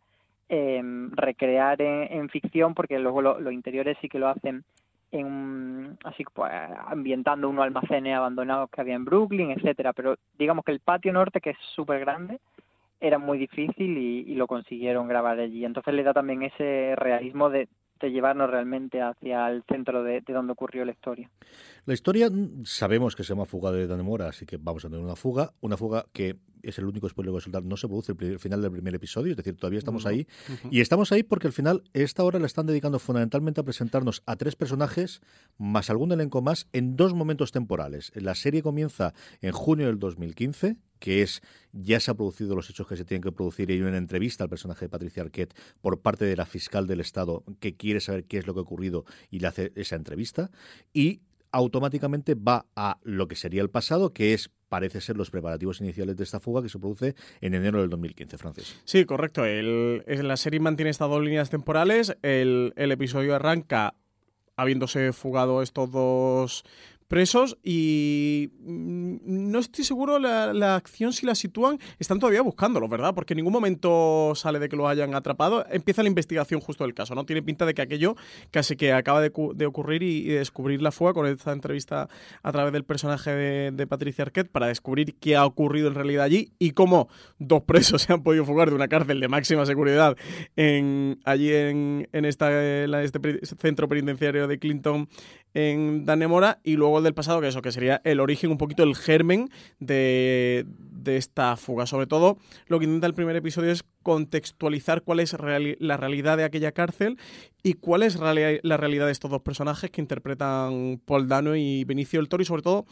eh, 0.49 0.81
recrear 1.11 1.79
en, 1.79 2.27
ficción, 2.29 2.73
porque 2.73 2.97
luego 2.97 3.21
los 3.21 3.53
interiores 3.53 3.95
sí 4.01 4.09
que 4.09 4.17
lo 4.17 4.27
hacen 4.27 4.63
en 5.11 5.95
así 6.03 6.23
pues 6.33 6.51
ambientando 6.87 7.49
unos 7.49 7.65
almacenes 7.65 8.15
abandonados 8.15 8.67
que 8.71 8.81
había 8.81 8.95
en 8.95 9.05
Brooklyn, 9.05 9.51
etcétera, 9.51 9.93
pero 9.93 10.15
digamos 10.39 10.65
que 10.65 10.71
el 10.71 10.79
patio 10.79 11.13
norte, 11.13 11.39
que 11.39 11.51
es 11.51 11.57
súper 11.75 11.99
grande, 11.99 12.39
era 12.99 13.17
muy 13.17 13.37
difícil 13.37 13.97
y, 13.97 14.35
lo 14.35 14.47
consiguieron 14.47 15.07
grabar 15.07 15.39
allí. 15.39 15.65
Entonces 15.65 15.93
le 15.93 16.03
da 16.03 16.13
también 16.13 16.43
ese 16.43 16.95
realismo 16.95 17.49
de, 17.49 17.67
llevarnos 18.01 18.49
realmente 18.49 19.01
hacia 19.01 19.49
el 19.49 19.63
centro 19.63 20.03
de, 20.03 20.21
donde 20.25 20.53
ocurrió 20.53 20.85
la 20.85 20.93
historia. 20.93 21.29
La 21.85 21.93
historia 21.93 22.29
mm, 22.29 22.63
sabemos 22.63 23.13
que 23.13 23.23
se 23.23 23.33
llama 23.33 23.45
Fuga 23.45 23.71
de 23.71 23.87
Danemora, 23.87 24.27
así 24.29 24.45
que 24.45 24.57
vamos 24.57 24.85
a 24.85 24.89
tener 24.89 25.03
una 25.03 25.17
fuga, 25.17 25.51
una 25.59 25.75
fuga 25.75 26.05
que 26.13 26.37
es 26.63 26.77
el 26.77 26.85
único 26.85 27.07
spoiler 27.09 27.29
que 27.29 27.33
va 27.33 27.37
a 27.39 27.41
soltar, 27.41 27.63
no 27.63 27.77
se 27.77 27.87
produce 27.87 28.13
el, 28.17 28.39
final 28.39 28.61
del 28.61 28.71
primer 28.71 28.95
episodio, 28.95 29.31
es 29.31 29.37
decir, 29.37 29.55
todavía 29.55 29.79
estamos 29.79 30.05
ahí. 30.05 30.27
Y 30.69 30.81
estamos 30.81 31.11
ahí 31.11 31.23
porque 31.23 31.47
al 31.47 31.53
final 31.53 31.83
esta 31.93 32.23
hora 32.23 32.39
la 32.39 32.45
están 32.45 32.65
dedicando 32.65 32.99
fundamentalmente 32.99 33.61
a 33.61 33.63
presentarnos 33.63 34.23
a 34.25 34.35
tres 34.35 34.55
personajes, 34.55 35.21
más 35.57 35.89
algún 35.89 36.11
elenco 36.11 36.41
más, 36.41 36.67
en 36.73 36.95
dos 36.95 37.13
momentos 37.13 37.51
temporales. 37.51 38.11
La 38.15 38.35
serie 38.35 38.61
comienza 38.61 39.13
en 39.41 39.51
junio 39.51 39.87
del 39.87 39.99
2015, 39.99 40.77
que 40.99 41.21
es 41.21 41.41
ya 41.71 41.99
se 41.99 42.11
han 42.11 42.17
producido 42.17 42.55
los 42.55 42.69
hechos 42.69 42.87
que 42.87 42.97
se 42.97 43.05
tienen 43.05 43.21
que 43.21 43.31
producir 43.31 43.69
y 43.69 43.73
hay 43.73 43.81
una 43.81 43.97
entrevista 43.97 44.43
al 44.43 44.49
personaje 44.49 44.85
de 44.85 44.89
Patricia 44.89 45.23
Arquette 45.23 45.53
por 45.81 46.01
parte 46.01 46.25
de 46.25 46.35
la 46.35 46.45
fiscal 46.45 46.87
del 46.87 46.99
Estado 46.99 47.43
que 47.59 47.75
quiere 47.75 47.99
saber 47.99 48.25
qué 48.25 48.37
es 48.37 48.47
lo 48.47 48.53
que 48.53 48.59
ha 48.59 48.63
ocurrido 48.63 49.05
y 49.29 49.39
le 49.39 49.47
hace 49.47 49.71
esa 49.75 49.95
entrevista. 49.95 50.51
Y 50.93 51.21
automáticamente 51.51 52.35
va 52.35 52.65
a 52.75 52.99
lo 53.03 53.27
que 53.27 53.35
sería 53.35 53.61
el 53.61 53.69
pasado, 53.69 54.13
que 54.13 54.33
es 54.33 54.51
parece 54.67 55.01
ser 55.01 55.17
los 55.17 55.31
preparativos 55.31 55.81
iniciales 55.81 56.15
de 56.15 56.23
esta 56.23 56.39
fuga 56.39 56.61
que 56.61 56.69
se 56.69 56.77
produce 56.77 57.15
en 57.41 57.55
enero 57.55 57.81
del 57.81 57.89
2015, 57.89 58.37
Francis. 58.37 58.79
Sí, 58.85 59.03
correcto. 59.05 59.43
La 59.45 60.37
serie 60.37 60.59
mantiene 60.59 60.91
estas 60.91 61.09
dos 61.09 61.23
líneas 61.23 61.49
temporales. 61.49 62.15
El 62.21 62.73
episodio 62.77 63.35
arranca 63.35 63.95
habiéndose 64.55 65.11
fugado 65.13 65.63
estos 65.63 65.91
dos 65.91 66.65
presos 67.09 67.57
y 67.63 68.51
mm, 68.61 69.17
no 69.51 69.59
estoy 69.59 69.83
seguro 69.83 70.19
la, 70.19 70.53
la, 70.53 70.75
acción 70.75 71.11
si 71.11 71.25
la 71.25 71.35
sitúan, 71.35 71.79
están 71.97 72.19
todavía 72.19 72.41
buscándolo, 72.41 72.87
¿verdad? 72.87 73.13
Porque 73.13 73.33
en 73.33 73.37
ningún 73.37 73.51
momento 73.51 74.33
sale 74.35 74.59
de 74.59 74.69
que 74.69 74.77
lo 74.77 74.87
hayan 74.87 75.15
atrapado. 75.15 75.65
Empieza 75.71 76.03
la 76.03 76.07
investigación 76.07 76.61
justo 76.61 76.85
del 76.85 76.93
caso, 76.93 77.15
¿no? 77.15 77.25
Tiene 77.25 77.41
pinta 77.41 77.65
de 77.65 77.73
que 77.73 77.81
aquello 77.81 78.15
casi 78.51 78.77
que 78.77 78.93
acaba 78.93 79.21
de, 79.21 79.31
ocurrir 79.65 80.03
y, 80.03 80.23
descubrir 80.29 80.81
la 80.81 80.91
fuga 80.91 81.13
con 81.13 81.25
esta 81.25 81.51
entrevista 81.51 82.07
a 82.43 82.51
través 82.51 82.71
del 82.71 82.85
personaje 82.85 83.31
de, 83.31 83.89
Patricia 83.89 84.23
Arquette 84.23 84.51
para 84.51 84.67
descubrir 84.67 85.15
qué 85.15 85.35
ha 85.35 85.45
ocurrido 85.45 85.87
en 85.87 85.95
realidad 85.95 86.23
allí 86.23 86.53
y 86.59 86.71
cómo 86.71 87.09
dos 87.39 87.63
presos 87.63 88.01
se 88.03 88.13
han 88.13 88.21
podido 88.21 88.45
fugar 88.45 88.69
de 88.69 88.75
una 88.75 88.87
cárcel 88.87 89.19
de 89.19 89.27
máxima 89.27 89.65
seguridad 89.65 90.15
en, 90.55 91.19
allí 91.25 91.51
en, 91.51 92.07
en, 92.11 92.25
en 92.25 92.25
este 92.25 93.39
centro 93.57 93.89
penitenciario 93.89 94.47
de 94.47 94.59
Clinton 94.59 95.09
en 95.53 96.05
Danemora 96.05 96.59
y 96.63 96.75
luego 96.75 96.97
el 96.97 97.03
del 97.03 97.13
pasado, 97.13 97.41
que 97.41 97.47
eso, 97.47 97.61
que 97.61 97.71
sería 97.71 98.01
el 98.03 98.19
origen, 98.19 98.51
un 98.51 98.57
poquito 98.57 98.83
el 98.83 98.95
germen 98.95 99.49
de, 99.79 100.65
esta 101.05 101.57
fuga. 101.57 101.87
Sobre 101.87 102.05
todo, 102.05 102.37
lo 102.67 102.77
que 102.77 102.85
intenta 102.85 103.07
el 103.07 103.15
primer 103.15 103.35
episodio 103.35 103.71
es 103.71 103.83
contextualizar 104.03 105.01
cuál 105.01 105.19
es 105.19 105.35
la 105.79 105.97
realidad 105.97 106.37
de 106.37 106.43
aquella 106.43 106.71
cárcel 106.71 107.17
y 107.63 107.73
cuál 107.73 108.03
es 108.03 108.15
la 108.17 108.77
realidad 108.77 109.07
de 109.07 109.11
estos 109.11 109.31
dos 109.31 109.41
personajes 109.41 109.89
que 109.89 110.01
interpretan 110.01 111.01
Paul 111.03 111.27
Dano 111.27 111.55
y 111.55 111.83
Benicio 111.83 112.19
del 112.19 112.29
Toro 112.29 112.43
y 112.43 112.45
sobre 112.45 112.61
todo 112.61 112.85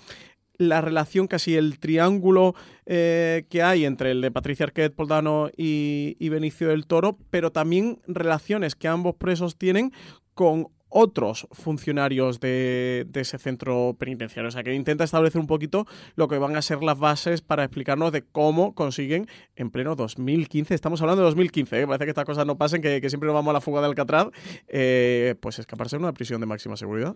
la 0.58 0.82
relación, 0.82 1.28
casi 1.28 1.56
el 1.56 1.80
triángulo 1.80 2.56
eh, 2.86 3.46
que 3.50 3.62
hay 3.62 3.86
entre 3.86 4.12
el 4.12 4.22
de 4.22 4.32
Patricia 4.32 4.66
Arquette, 4.66 4.96
Paul 4.96 5.08
Dano 5.08 5.50
y, 5.56 6.18
y 6.20 6.30
Benicio 6.30 6.70
del 6.70 6.88
Toro, 6.88 7.18
pero 7.30 7.52
también 7.52 8.00
relaciones 8.08 8.76
que 8.76 8.88
ambos 8.88 9.16
presos 9.16 9.58
tienen 9.58 9.92
con 10.34 10.70
otros 10.90 11.48
funcionarios 11.52 12.40
de, 12.40 13.08
ese 13.14 13.38
centro 13.38 13.96
penitenciario. 14.00 14.48
O 14.48 14.52
sea, 14.52 14.64
que 14.64 14.74
intenta 14.74 15.04
establecer 15.04 15.40
un 15.42 15.48
poquito 15.48 15.86
lo 16.16 16.28
que 16.28 16.38
van 16.38 16.56
a 16.56 16.62
ser 16.62 16.84
las 16.84 16.98
bases 16.98 17.42
para 17.42 17.64
explicarnos 17.64 18.12
de 18.12 18.24
cómo 18.24 18.74
consiguen 18.74 19.28
en 19.56 19.70
pleno 19.70 19.96
2015, 19.96 20.74
estamos 20.74 21.02
hablando 21.02 21.22
de 21.22 21.26
2015, 21.28 21.82
¿eh? 21.82 21.88
parece 21.88 22.06
que 22.06 22.12
estas 22.12 22.26
cosas 22.26 22.46
no 22.46 22.58
pasen, 22.58 22.82
que, 22.82 23.08
siempre 23.10 23.28
nos 23.28 23.34
vamos 23.34 23.52
a 23.52 23.54
la 23.54 23.62
fuga 23.62 23.82
de 23.82 23.88
Alcatraz, 23.88 24.28
eh, 24.68 25.36
pues 25.40 25.60
escaparse 25.60 25.98
de 25.98 26.04
una 26.04 26.14
prisión 26.14 26.40
de 26.42 26.48
máxima 26.48 26.78
seguridad. 26.78 27.16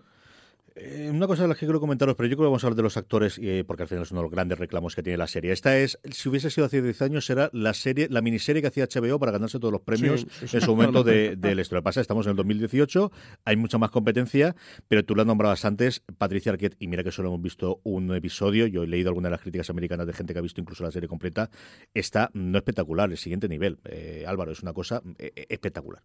Eh, 0.74 1.10
una 1.12 1.26
cosa 1.26 1.42
de 1.42 1.48
las 1.48 1.58
que 1.58 1.66
quiero 1.66 1.80
comentaros, 1.80 2.16
pero 2.16 2.28
yo 2.28 2.36
creo 2.36 2.46
que 2.46 2.50
vamos 2.50 2.64
a 2.64 2.66
hablar 2.66 2.76
de 2.76 2.82
los 2.82 2.96
actores, 2.96 3.38
eh, 3.42 3.64
porque 3.66 3.82
al 3.82 3.88
final 3.88 4.04
es 4.04 4.10
uno 4.10 4.20
de 4.20 4.24
los 4.24 4.32
grandes 4.32 4.58
reclamos 4.58 4.94
que 4.94 5.02
tiene 5.02 5.18
la 5.18 5.26
serie. 5.26 5.52
Esta 5.52 5.78
es, 5.78 5.98
si 6.10 6.28
hubiese 6.28 6.50
sido 6.50 6.66
hace 6.66 6.80
10 6.80 7.02
años, 7.02 7.26
será 7.26 7.50
la 7.52 7.74
serie, 7.74 8.08
la 8.10 8.22
miniserie 8.22 8.62
que 8.62 8.68
hacía 8.68 8.86
HBO 8.86 9.18
para 9.18 9.32
ganarse 9.32 9.58
todos 9.58 9.72
los 9.72 9.82
premios 9.82 10.26
en 10.40 10.60
su 10.60 10.74
momento 10.74 11.04
de. 11.04 11.36
Lo 11.72 11.78
que 11.78 11.82
pasa 11.82 12.00
estamos 12.00 12.26
en 12.26 12.30
el 12.30 12.36
2018, 12.36 13.12
hay 13.44 13.56
mucha 13.56 13.78
más 13.78 13.90
competencia, 13.90 14.56
pero 14.88 15.04
tú 15.04 15.14
la 15.14 15.24
nombrabas 15.24 15.64
antes, 15.64 16.02
Patricia 16.18 16.52
Arquette, 16.52 16.76
y 16.78 16.86
mira 16.86 17.04
que 17.04 17.12
solo 17.12 17.28
hemos 17.28 17.40
visto 17.40 17.80
un 17.84 18.14
episodio, 18.14 18.66
yo 18.66 18.82
he 18.82 18.86
leído 18.86 19.08
algunas 19.08 19.30
de 19.30 19.32
las 19.32 19.40
críticas 19.40 19.70
americanas 19.70 20.06
de 20.06 20.12
gente 20.12 20.32
que 20.32 20.38
ha 20.38 20.42
visto 20.42 20.60
incluso 20.60 20.82
la 20.82 20.90
serie 20.90 21.08
completa, 21.08 21.50
está 21.94 22.30
no 22.34 22.58
espectacular, 22.58 23.10
el 23.10 23.16
siguiente 23.16 23.48
nivel. 23.48 23.78
Eh, 23.84 24.24
Álvaro, 24.26 24.52
es 24.52 24.62
una 24.62 24.72
cosa 24.72 25.02
espectacular. 25.18 26.02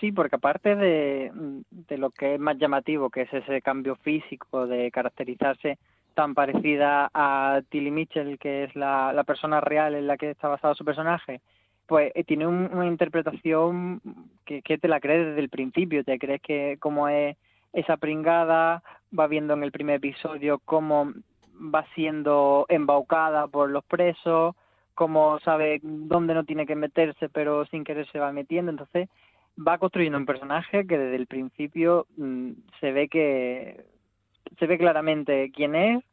Sí, 0.00 0.12
porque 0.12 0.36
aparte 0.36 0.76
de, 0.76 1.30
de, 1.70 1.98
lo 1.98 2.10
que 2.10 2.34
es 2.34 2.40
más 2.40 2.58
llamativo, 2.58 3.10
que 3.10 3.22
es 3.22 3.32
ese 3.32 3.62
cambio 3.62 3.96
físico 3.96 4.66
de 4.66 4.90
caracterizarse 4.90 5.78
tan 6.14 6.34
parecida 6.34 7.10
a 7.12 7.60
Tilly 7.68 7.90
Mitchell, 7.90 8.38
que 8.38 8.64
es 8.64 8.76
la, 8.76 9.12
la 9.12 9.24
persona 9.24 9.60
real 9.60 9.94
en 9.94 10.06
la 10.06 10.16
que 10.16 10.30
está 10.30 10.48
basado 10.48 10.74
su 10.74 10.84
personaje, 10.84 11.40
pues 11.86 12.12
eh, 12.14 12.24
tiene 12.24 12.46
una 12.46 12.86
interpretación 12.86 14.00
que, 14.44 14.62
que, 14.62 14.78
te 14.78 14.88
la 14.88 15.00
crees 15.00 15.26
desde 15.26 15.40
el 15.40 15.50
principio, 15.50 16.04
te 16.04 16.18
crees 16.18 16.40
que 16.40 16.76
como 16.80 17.08
es 17.08 17.36
esa 17.72 17.96
pringada, 17.96 18.82
va 19.16 19.26
viendo 19.26 19.54
en 19.54 19.64
el 19.64 19.72
primer 19.72 19.96
episodio 19.96 20.60
cómo 20.64 21.12
va 21.54 21.84
siendo 21.94 22.66
embaucada 22.68 23.48
por 23.48 23.70
los 23.70 23.84
presos, 23.84 24.54
cómo 24.94 25.38
sabe 25.40 25.80
dónde 25.82 26.34
no 26.34 26.44
tiene 26.44 26.66
que 26.66 26.76
meterse, 26.76 27.28
pero 27.28 27.66
sin 27.66 27.84
querer 27.84 28.06
se 28.10 28.18
va 28.18 28.32
metiendo, 28.32 28.70
entonces 28.70 29.08
va 29.56 29.78
construyendo 29.78 30.18
un 30.18 30.26
personaje 30.26 30.86
que 30.86 30.98
desde 30.98 31.16
el 31.16 31.26
principio 31.26 32.06
mm, 32.16 32.52
se 32.80 32.92
ve 32.92 33.08
que 33.08 33.84
se 34.58 34.66
ve 34.66 34.78
claramente 34.78 35.50
quién 35.54 35.74
es 35.74 36.04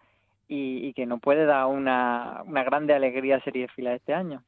y, 0.48 0.88
y 0.88 0.94
que 0.94 1.06
no 1.06 1.20
puede 1.20 1.46
dar 1.46 1.68
una, 1.68 2.44
una 2.46 2.64
grande 2.64 2.94
alegría 2.94 3.40
serie 3.42 3.68
fila 3.70 3.94
este 3.94 4.14
año. 4.14 4.44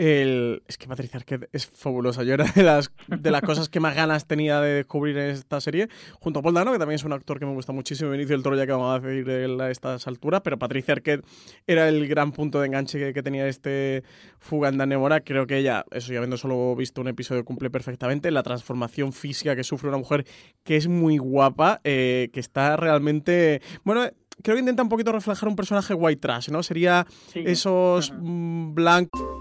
El, 0.00 0.62
es 0.66 0.78
que 0.78 0.88
Patricia 0.88 1.18
Arquette 1.18 1.50
es 1.52 1.66
fabulosa. 1.66 2.22
Yo 2.22 2.32
era 2.32 2.44
de 2.54 2.62
las, 2.62 2.90
de 3.06 3.30
las 3.30 3.42
cosas 3.42 3.68
que 3.68 3.80
más 3.80 3.94
ganas 3.94 4.26
tenía 4.26 4.58
de 4.58 4.76
descubrir 4.76 5.18
en 5.18 5.28
esta 5.28 5.60
serie, 5.60 5.88
junto 6.18 6.40
a 6.40 6.42
Paul 6.42 6.54
Dano, 6.54 6.72
que 6.72 6.78
también 6.78 6.94
es 6.94 7.04
un 7.04 7.12
actor 7.12 7.38
que 7.38 7.44
me 7.44 7.52
gusta 7.52 7.74
muchísimo, 7.74 8.08
Benicio 8.08 8.34
del 8.34 8.42
Toro, 8.42 8.56
ya 8.56 8.64
que 8.64 8.72
vamos 8.72 8.96
a 8.96 8.98
decir 8.98 9.28
a 9.60 9.70
estas 9.70 10.06
alturas, 10.06 10.40
pero 10.42 10.58
Patricia 10.58 10.94
Arquette 10.94 11.22
era 11.66 11.86
el 11.86 12.08
gran 12.08 12.32
punto 12.32 12.60
de 12.60 12.68
enganche 12.68 13.12
que, 13.12 13.22
tenía 13.22 13.46
este 13.46 14.02
Fuga 14.38 14.70
en 14.70 14.78
Danemora. 14.78 15.20
Creo 15.20 15.46
que 15.46 15.58
ella, 15.58 15.84
eso 15.90 16.14
ya 16.14 16.20
habiendo 16.20 16.38
solo 16.38 16.74
visto 16.76 17.02
un 17.02 17.08
episodio, 17.08 17.44
cumple 17.44 17.68
perfectamente 17.68 18.30
la 18.30 18.42
transformación 18.42 19.12
física 19.12 19.54
que 19.54 19.64
sufre 19.64 19.90
una 19.90 19.98
mujer 19.98 20.24
que 20.64 20.76
es 20.76 20.88
muy 20.88 21.18
guapa, 21.18 21.82
eh, 21.84 22.30
que 22.32 22.40
está 22.40 22.78
realmente... 22.78 23.60
Bueno, 23.84 24.08
creo 24.42 24.56
que 24.56 24.60
intenta 24.60 24.82
un 24.82 24.88
poquito 24.88 25.12
reflejar 25.12 25.46
un 25.46 25.56
personaje 25.56 25.92
white 25.92 26.22
trash, 26.22 26.48
¿no? 26.48 26.62
Sería 26.62 27.06
sí. 27.34 27.42
esos 27.44 28.08
uh 28.08 28.14
-huh. 28.14 28.74
blancos. 28.74 29.29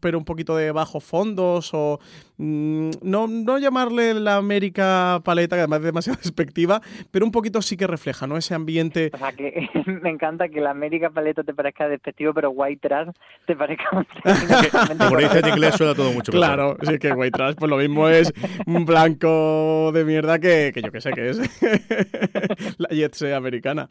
Pero 0.00 0.18
un 0.18 0.24
poquito 0.24 0.56
de 0.56 0.72
bajo 0.72 1.00
fondos 1.00 1.70
o 1.74 2.00
mmm, 2.38 2.90
no, 3.02 3.26
no 3.26 3.58
llamarle 3.58 4.14
la 4.14 4.36
América 4.36 5.20
paleta, 5.22 5.56
que 5.56 5.60
además 5.60 5.80
es 5.80 5.84
demasiado 5.84 6.18
despectiva, 6.22 6.80
pero 7.10 7.26
un 7.26 7.32
poquito 7.32 7.60
sí 7.60 7.76
que 7.76 7.86
refleja, 7.86 8.26
¿no? 8.26 8.36
Ese 8.36 8.54
ambiente. 8.54 9.10
O 9.12 9.18
sea, 9.18 9.32
que 9.32 9.68
me 10.02 10.10
encanta 10.10 10.48
que 10.48 10.60
la 10.60 10.70
América 10.70 11.10
paleta 11.10 11.44
te 11.44 11.54
parezca 11.54 11.88
despectivo, 11.88 12.32
pero 12.32 12.50
white 12.50 12.88
trash 12.88 13.08
te 13.46 13.54
parezca 13.54 13.84
un 13.92 14.06
Como 14.98 15.16
dice 15.18 15.38
en 15.40 15.48
inglés 15.48 15.74
suena 15.74 15.94
todo 15.94 16.12
mucho 16.12 16.32
mejor. 16.32 16.46
Claro, 16.46 16.76
sí 16.82 16.98
que 16.98 17.12
white 17.12 17.36
trash, 17.36 17.54
pues 17.56 17.70
lo 17.70 17.76
mismo 17.76 18.08
es 18.08 18.32
un 18.66 18.86
blanco 18.86 19.92
de 19.92 20.04
mierda 20.04 20.38
que, 20.38 20.72
que 20.74 20.80
yo 20.80 20.90
que 20.90 21.00
sé 21.00 21.12
que 21.12 21.30
es 21.30 21.38
la 22.78 22.88
Jetse 22.88 23.34
americana. 23.34 23.90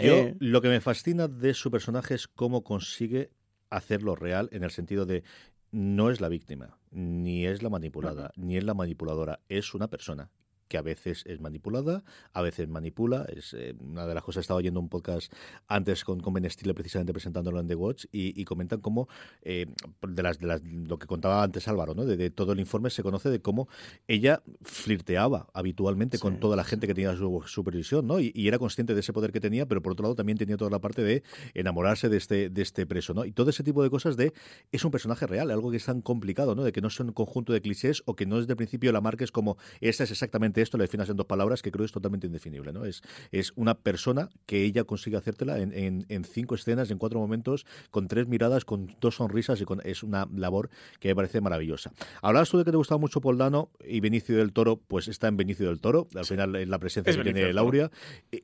Yo, 0.00 0.14
eh, 0.14 0.36
lo 0.38 0.60
que 0.60 0.68
me 0.68 0.80
fascina 0.80 1.28
de 1.28 1.54
su 1.54 1.70
personaje 1.70 2.14
es 2.14 2.28
cómo 2.28 2.62
consigue 2.62 3.30
hacerlo 3.70 4.14
real 4.14 4.48
en 4.52 4.64
el 4.64 4.70
sentido 4.70 5.06
de 5.06 5.22
no 5.70 6.10
es 6.10 6.20
la 6.20 6.28
víctima, 6.28 6.78
ni 6.90 7.46
es 7.46 7.62
la 7.62 7.68
manipulada, 7.68 8.32
ni 8.36 8.56
es 8.56 8.64
la 8.64 8.74
manipuladora, 8.74 9.40
es 9.48 9.74
una 9.74 9.88
persona 9.88 10.30
que 10.68 10.78
a 10.78 10.82
veces 10.82 11.24
es 11.26 11.40
manipulada, 11.40 12.04
a 12.32 12.42
veces 12.42 12.68
manipula. 12.68 13.26
Es 13.34 13.54
eh, 13.54 13.74
una 13.80 14.06
de 14.06 14.14
las 14.14 14.22
cosas. 14.22 14.42
Estaba 14.42 14.58
oyendo 14.58 14.80
un 14.80 14.88
podcast 14.88 15.32
antes 15.66 16.04
con, 16.04 16.20
con 16.20 16.34
Ben 16.34 16.48
Stiller, 16.48 16.74
precisamente 16.74 17.12
presentándolo 17.12 17.60
en 17.60 17.66
The 17.66 17.74
Watch, 17.74 18.04
y, 18.12 18.40
y 18.40 18.44
comentan 18.44 18.80
cómo, 18.80 19.08
eh, 19.42 19.66
de, 20.06 20.22
las, 20.22 20.38
de 20.38 20.46
las, 20.46 20.62
lo 20.62 20.98
que 20.98 21.06
contaba 21.06 21.42
antes 21.42 21.66
Álvaro, 21.68 21.94
¿no? 21.94 22.04
de, 22.04 22.16
de, 22.16 22.30
todo 22.30 22.52
el 22.52 22.60
informe 22.60 22.90
se 22.90 23.02
conoce 23.02 23.30
de 23.30 23.40
cómo 23.40 23.68
ella 24.06 24.42
flirteaba 24.62 25.48
habitualmente 25.52 26.16
sí, 26.16 26.20
con 26.20 26.38
toda 26.38 26.56
la 26.56 26.64
gente 26.64 26.86
que 26.86 26.94
tenía 26.94 27.16
su 27.16 27.42
supervisión, 27.46 28.06
¿no? 28.06 28.20
Y, 28.20 28.32
y, 28.34 28.48
era 28.48 28.58
consciente 28.58 28.94
de 28.94 29.00
ese 29.00 29.12
poder 29.12 29.32
que 29.32 29.40
tenía, 29.40 29.66
pero 29.66 29.82
por 29.82 29.92
otro 29.92 30.04
lado 30.04 30.14
también 30.14 30.38
tenía 30.38 30.56
toda 30.56 30.70
la 30.70 30.80
parte 30.80 31.02
de 31.02 31.22
enamorarse 31.54 32.08
de 32.08 32.16
este, 32.16 32.50
de 32.50 32.62
este 32.62 32.86
preso, 32.86 33.14
¿no? 33.14 33.24
Y 33.24 33.32
todo 33.32 33.50
ese 33.50 33.62
tipo 33.62 33.82
de 33.82 33.90
cosas 33.90 34.16
de 34.16 34.32
es 34.72 34.84
un 34.84 34.90
personaje 34.90 35.26
real, 35.26 35.50
algo 35.50 35.70
que 35.70 35.76
es 35.76 35.84
tan 35.84 36.00
complicado, 36.02 36.54
¿no? 36.54 36.64
De 36.64 36.72
que 36.72 36.80
no 36.80 36.90
son 36.90 37.08
un 37.08 37.12
conjunto 37.14 37.52
de 37.52 37.60
clichés 37.60 38.02
o 38.06 38.14
que 38.14 38.26
no 38.26 38.38
desde 38.38 38.52
el 38.52 38.56
principio 38.56 38.92
la 38.92 39.00
marques 39.00 39.32
como 39.32 39.56
esa 39.80 40.04
es 40.04 40.10
exactamente 40.10 40.57
esto, 40.62 40.78
la 40.78 40.84
definas 40.84 41.08
en 41.08 41.16
dos 41.16 41.26
palabras, 41.26 41.62
que 41.62 41.70
creo 41.70 41.84
es 41.84 41.92
totalmente 41.92 42.26
indefinible. 42.26 42.72
¿no? 42.72 42.84
Es, 42.84 43.02
es 43.32 43.52
una 43.56 43.74
persona 43.74 44.28
que 44.46 44.64
ella 44.64 44.84
consigue 44.84 45.16
hacértela 45.16 45.58
en, 45.58 45.72
en, 45.72 46.06
en, 46.08 46.24
cinco 46.24 46.54
escenas, 46.54 46.90
en 46.90 46.98
cuatro 46.98 47.20
momentos, 47.20 47.66
con 47.90 48.08
tres 48.08 48.28
miradas, 48.28 48.64
con 48.64 48.94
dos 49.00 49.16
sonrisas, 49.16 49.60
y 49.60 49.64
con, 49.64 49.80
es 49.84 50.02
una 50.02 50.28
labor 50.34 50.70
que 51.00 51.08
me 51.08 51.16
parece 51.16 51.40
maravillosa. 51.40 51.92
Hablabas 52.22 52.50
tú 52.50 52.58
de 52.58 52.64
que 52.64 52.70
te 52.70 52.76
gustaba 52.76 52.98
mucho 52.98 53.20
Poldano 53.20 53.70
y 53.84 54.00
Benicio 54.00 54.36
del 54.36 54.52
Toro, 54.52 54.76
pues 54.76 55.08
está 55.08 55.28
en 55.28 55.36
Benicio 55.36 55.68
del 55.68 55.80
Toro, 55.80 56.08
al 56.14 56.24
sí. 56.24 56.34
final 56.34 56.56
en 56.56 56.70
la 56.70 56.78
presencia 56.78 57.10
es 57.10 57.16
que 57.16 57.22
tiene 57.22 57.52
Lauria. 57.52 57.90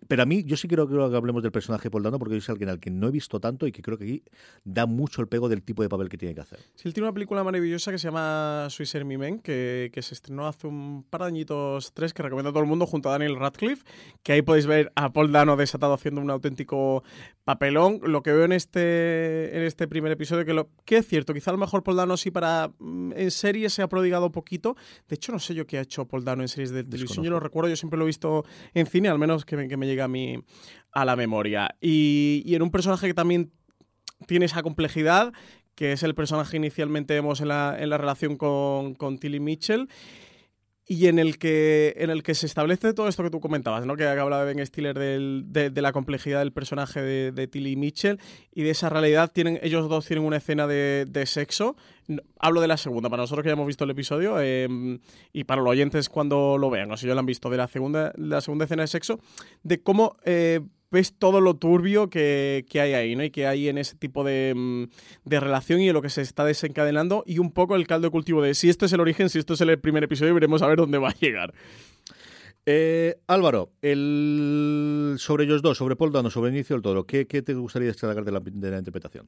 Pero 0.09 0.23
a 0.23 0.27
mí, 0.27 0.45
yo 0.45 0.57
sí 0.57 0.69
quiero, 0.69 0.87
quiero 0.87 1.11
que 1.11 1.17
hablemos 1.17 1.43
del 1.43 1.53
personaje 1.53 1.91
Poldano, 1.91 2.19
porque 2.19 2.37
es 2.37 2.49
alguien 2.49 2.69
al 2.69 2.81
que 2.81 2.91
no 2.91 3.09
he 3.09 3.11
visto 3.11 3.41
tanto 3.41 3.67
y 3.67 3.73
que 3.73 3.83
creo 3.83 3.99
que 3.99 4.05
aquí 4.05 4.23
da 4.65 4.87
mucho 4.87 5.23
el 5.23 5.29
pego 5.29 5.49
del 5.49 5.63
tipo 5.63 5.83
de 5.83 5.89
papel 5.89 6.09
que 6.09 6.19
tiene 6.19 6.35
que 6.35 6.41
hacer. 6.41 6.59
Sí, 6.75 6.89
él 6.89 6.95
tiene 6.95 7.09
una 7.09 7.15
película 7.15 7.43
maravillosa 7.43 7.91
que 7.91 7.99
se 7.99 8.09
llama 8.09 8.69
Swiss 8.71 8.95
Army 8.95 9.17
Men, 9.17 9.41
que, 9.41 9.91
que 9.93 10.03
se 10.03 10.15
estrenó 10.15 10.47
hace 10.47 10.67
un 10.67 11.05
par 11.09 11.23
de 11.23 11.29
añitos, 11.29 11.93
tres, 11.95 12.04
que 12.13 12.23
recomiendo 12.23 12.51
a 12.51 12.53
todo 12.53 12.63
el 12.63 12.69
mundo 12.69 12.87
junto 12.87 13.09
a 13.09 13.13
Daniel 13.13 13.37
Radcliffe, 13.37 13.85
que 14.23 14.33
ahí 14.33 14.43
podéis 14.43 14.67
ver 14.67 14.93
a 14.97 15.13
Paul 15.13 15.33
Dano 15.33 15.57
desatado 15.57 15.95
haciendo 15.95 16.21
un 16.21 16.31
auténtico 16.31 17.03
papelón. 17.45 18.01
Lo 18.03 18.23
que 18.23 18.33
veo 18.33 18.45
en 18.45 18.53
este, 18.53 19.57
en 19.57 19.63
este 19.63 19.89
primer 19.89 20.13
episodio, 20.13 20.45
que, 20.45 20.53
lo, 20.53 20.69
que 20.85 20.99
es 20.99 21.07
cierto, 21.07 21.33
quizá 21.33 21.51
a 21.51 21.55
lo 21.55 21.59
mejor 21.59 21.83
Paul 21.83 21.97
Dano 21.97 22.17
sí 22.17 22.31
para 22.31 22.73
en 22.81 23.31
series 23.31 23.73
se 23.73 23.83
ha 23.83 23.89
prodigado 23.89 24.31
poquito. 24.33 24.77
De 25.09 25.15
hecho, 25.15 25.33
no 25.33 25.39
sé 25.39 25.55
yo 25.55 25.67
qué 25.67 25.79
ha 25.79 25.83
hecho 25.83 26.07
Paul 26.07 26.25
Dano 26.25 26.43
en 26.43 26.49
series 26.49 26.71
de 26.71 26.85
televisión, 26.85 27.25
yo 27.25 27.31
lo 27.31 27.41
recuerdo, 27.41 27.71
yo 27.71 27.77
siempre 27.77 27.99
lo 27.99 28.05
he 28.05 28.09
visto 28.09 28.45
en 28.75 28.87
cine, 28.87 29.09
al 29.09 29.19
menos 29.19 29.45
que 29.45 29.57
me, 29.57 29.69
que 29.69 29.77
me 29.77 29.87
llega 29.87 30.05
a 30.05 30.09
mí 30.09 30.39
a 30.93 31.05
la 31.05 31.17
memoria. 31.17 31.77
Y, 31.81 32.43
y 32.45 32.55
en 32.55 32.63
un 32.63 32.71
personaje 32.71 33.07
que 33.07 33.15
también 33.15 33.53
tiene 34.27 34.47
esa 34.47 34.63
complejidad, 34.63 35.33
que 35.75 35.93
es 35.93 36.03
el 36.03 36.15
personaje 36.15 36.57
inicialmente 36.57 37.15
vemos 37.15 37.41
en 37.41 37.49
la, 37.49 37.77
en 37.79 37.91
la 37.91 37.99
relación 37.99 38.37
con, 38.37 38.95
con 38.95 39.19
Tilly 39.19 39.41
Mitchell 39.41 39.89
y 40.87 41.07
en 41.07 41.19
el 41.19 41.39
que 41.39 41.95
en 41.97 42.11
el 42.11 42.23
que 42.23 42.35
se 42.35 42.47
establece 42.47 42.93
todo 42.93 43.09
esto 43.09 43.23
que 43.23 43.31
tú 43.31 43.41
comentabas, 43.41 43.87
¿no? 43.87 43.97
Que 43.97 44.07
hablaba 44.07 44.45
Ben 44.45 44.65
Stiller 44.65 44.99
del, 44.99 45.45
de, 45.47 45.71
la 45.81 45.93
complejidad 45.93 46.41
del 46.41 46.53
personaje 46.53 47.01
de, 47.01 47.33
de, 47.33 47.47
Tilly 47.47 47.77
Mitchell 47.77 48.21
y 48.53 48.63
de 48.63 48.71
esa 48.71 48.91
realidad. 48.91 49.31
Tienen, 49.33 49.59
ellos 49.63 49.89
dos 49.89 50.07
tienen 50.07 50.25
una 50.27 50.37
escena 50.37 50.67
de, 50.67 51.07
de 51.09 51.27
sexo. 51.27 51.77
Hablo 52.39 52.61
de 52.61 52.69
la 52.69 52.77
segunda, 52.77 53.09
para 53.09 53.23
nosotros 53.23 53.43
que 53.43 53.49
ya 53.49 53.55
hemos 53.55 53.67
visto 53.67 53.85
el 53.85 53.91
episodio 53.91 54.37
eh, 54.39 54.69
y 55.33 55.45
para 55.45 55.63
los 55.63 55.71
oyentes 55.71 56.11
cuando 56.11 56.59
lo 56.59 56.69
vean, 56.69 56.91
o 56.93 56.97
si 56.99 57.07
ya 57.07 57.15
lo 57.15 57.21
han 57.21 57.27
visto, 57.27 57.49
de 57.49 57.57
la 57.57 57.67
segunda, 57.67 58.13
la 58.17 58.43
segunda 58.43 58.67
escena 58.67 58.83
de 58.83 58.89
sexo, 58.89 59.21
de 59.63 59.83
cómo 59.83 60.17
eh, 60.25 60.61
ves 60.95 61.19
todo 61.19 61.41
lo 61.41 61.55
turbio 61.55 62.09
que, 62.09 62.65
que, 62.71 62.81
hay 62.81 62.95
ahí, 62.95 63.17
¿no? 63.17 63.25
Y 63.25 63.31
que 63.31 63.47
hay 63.47 63.69
en 63.69 63.77
ese 63.77 63.97
tipo 63.97 64.25
de, 64.25 64.89
de, 65.25 65.41
relación 65.41 65.81
y 65.81 65.89
en 65.89 65.95
lo 65.95 66.01
que 66.01 66.09
se 66.09 66.23
está 66.23 66.45
desencadenando 66.45 67.25
y 67.27 67.41
un 67.41 67.53
poco 67.53 67.77
el 67.77 67.87
caldo 67.87 68.07
de 68.07 68.13
cultivo 68.13 68.41
de 68.41 68.55
si 68.55 68.71
esto 68.71 68.87
es 68.87 68.93
el 68.93 69.01
origen, 69.01 69.29
si 69.29 69.39
esto 69.39 69.55
es 69.55 69.61
el 69.61 69.79
primer 69.79 70.05
episodio, 70.05 70.33
veremos 70.33 70.63
a 70.63 70.69
ver 70.69 70.79
dónde 70.79 70.99
va 70.99 71.11
a 71.11 71.15
llegar. 71.21 71.53
Eh, 72.67 73.17
Álvaro, 73.27 73.71
el... 73.83 75.17
sobre 75.19 75.45
ellos 75.45 75.61
dos, 75.61 75.77
sobre 75.77 75.97
Paul 75.97 76.13
Dano, 76.13 76.31
sobre 76.31 76.51
Benicio 76.51 76.77
del 76.77 76.83
Toro, 76.83 77.05
¿qué, 77.05 77.27
qué 77.27 77.43
te 77.43 77.53
gustaría 77.53 77.89
destacar 77.89 78.25
de 78.25 78.33
la, 78.33 78.41
de 78.41 78.71
la 78.71 78.79
interpretación? 78.79 79.27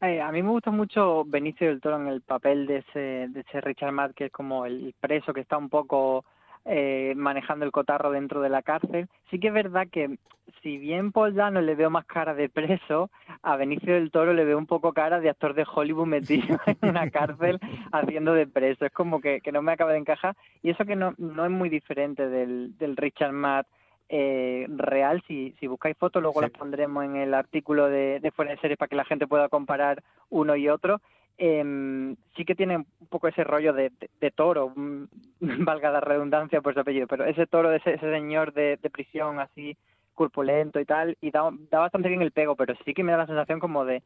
Eh, 0.00 0.20
a 0.20 0.30
mí 0.30 0.42
me 0.42 0.50
gusta 0.50 0.70
mucho 0.70 1.24
Benicio 1.24 1.68
del 1.68 1.80
Toro 1.80 1.96
en 1.96 2.08
el 2.08 2.20
papel 2.20 2.66
de 2.66 2.78
ese, 2.78 2.98
de 3.28 3.40
ese 3.40 3.60
Richard 3.60 3.92
Matt, 3.92 4.14
que 4.14 4.26
es 4.26 4.32
como 4.32 4.66
el 4.66 4.94
preso 5.00 5.32
que 5.32 5.40
está 5.40 5.56
un 5.56 5.68
poco 5.68 6.24
eh, 6.64 7.14
manejando 7.16 7.64
el 7.64 7.72
cotarro 7.72 8.10
dentro 8.10 8.40
de 8.40 8.48
la 8.48 8.62
cárcel. 8.62 9.08
Sí 9.30 9.38
que 9.38 9.48
es 9.48 9.54
verdad 9.54 9.88
que 9.90 10.18
si 10.62 10.78
bien 10.78 11.12
Paul 11.12 11.34
Dano 11.34 11.60
le 11.60 11.74
veo 11.74 11.90
más 11.90 12.06
cara 12.06 12.34
de 12.34 12.48
preso, 12.48 13.10
a 13.42 13.56
Benicio 13.56 13.94
del 13.94 14.10
Toro 14.10 14.32
le 14.32 14.44
veo 14.44 14.58
un 14.58 14.66
poco 14.66 14.92
cara 14.92 15.20
de 15.20 15.30
actor 15.30 15.54
de 15.54 15.66
Hollywood 15.72 16.06
metido 16.06 16.58
en 16.66 16.90
una 16.90 17.10
cárcel 17.10 17.58
haciendo 17.92 18.34
de 18.34 18.46
preso. 18.46 18.86
Es 18.86 18.92
como 18.92 19.20
que, 19.20 19.40
que 19.40 19.52
no 19.52 19.62
me 19.62 19.72
acaba 19.72 19.92
de 19.92 19.98
encajar. 19.98 20.36
Y 20.62 20.70
eso 20.70 20.84
que 20.84 20.96
no, 20.96 21.14
no 21.18 21.44
es 21.44 21.50
muy 21.50 21.68
diferente 21.68 22.28
del, 22.28 22.76
del 22.78 22.96
Richard 22.96 23.32
Matt 23.32 23.66
eh, 24.08 24.66
real. 24.68 25.22
Si, 25.26 25.54
si 25.60 25.66
buscáis 25.66 25.96
fotos, 25.96 26.22
luego 26.22 26.40
las 26.40 26.50
pondremos 26.50 27.04
en 27.04 27.16
el 27.16 27.34
artículo 27.34 27.88
de, 27.88 28.20
de 28.20 28.30
Fuera 28.30 28.52
de 28.52 28.58
Series 28.58 28.78
para 28.78 28.88
que 28.88 28.96
la 28.96 29.04
gente 29.04 29.26
pueda 29.26 29.48
comparar 29.48 30.02
uno 30.30 30.56
y 30.56 30.68
otro. 30.68 31.00
Eh, 31.40 32.16
sí 32.36 32.44
que 32.44 32.56
tiene 32.56 32.78
un 32.78 33.06
poco 33.08 33.28
ese 33.28 33.44
rollo 33.44 33.72
de, 33.72 33.92
de, 34.20 34.30
toro, 34.32 34.72
mm, 34.74 35.04
valga 35.64 35.92
la 35.92 36.00
redundancia 36.00 36.60
por 36.60 36.74
su 36.74 36.80
apellido, 36.80 37.06
pero 37.06 37.24
ese 37.24 37.46
toro 37.46 37.70
de 37.70 37.76
ese, 37.76 37.94
ese 37.94 38.10
señor 38.10 38.52
de, 38.52 38.76
de, 38.82 38.90
prisión 38.90 39.38
así 39.38 39.76
corpulento 40.14 40.80
y 40.80 40.84
tal, 40.84 41.16
y 41.20 41.30
da, 41.30 41.48
da, 41.70 41.78
bastante 41.78 42.08
bien 42.08 42.22
el 42.22 42.32
pego, 42.32 42.56
pero 42.56 42.74
sí 42.84 42.92
que 42.92 43.04
me 43.04 43.12
da 43.12 43.18
la 43.18 43.26
sensación 43.26 43.60
como 43.60 43.84
de, 43.84 44.02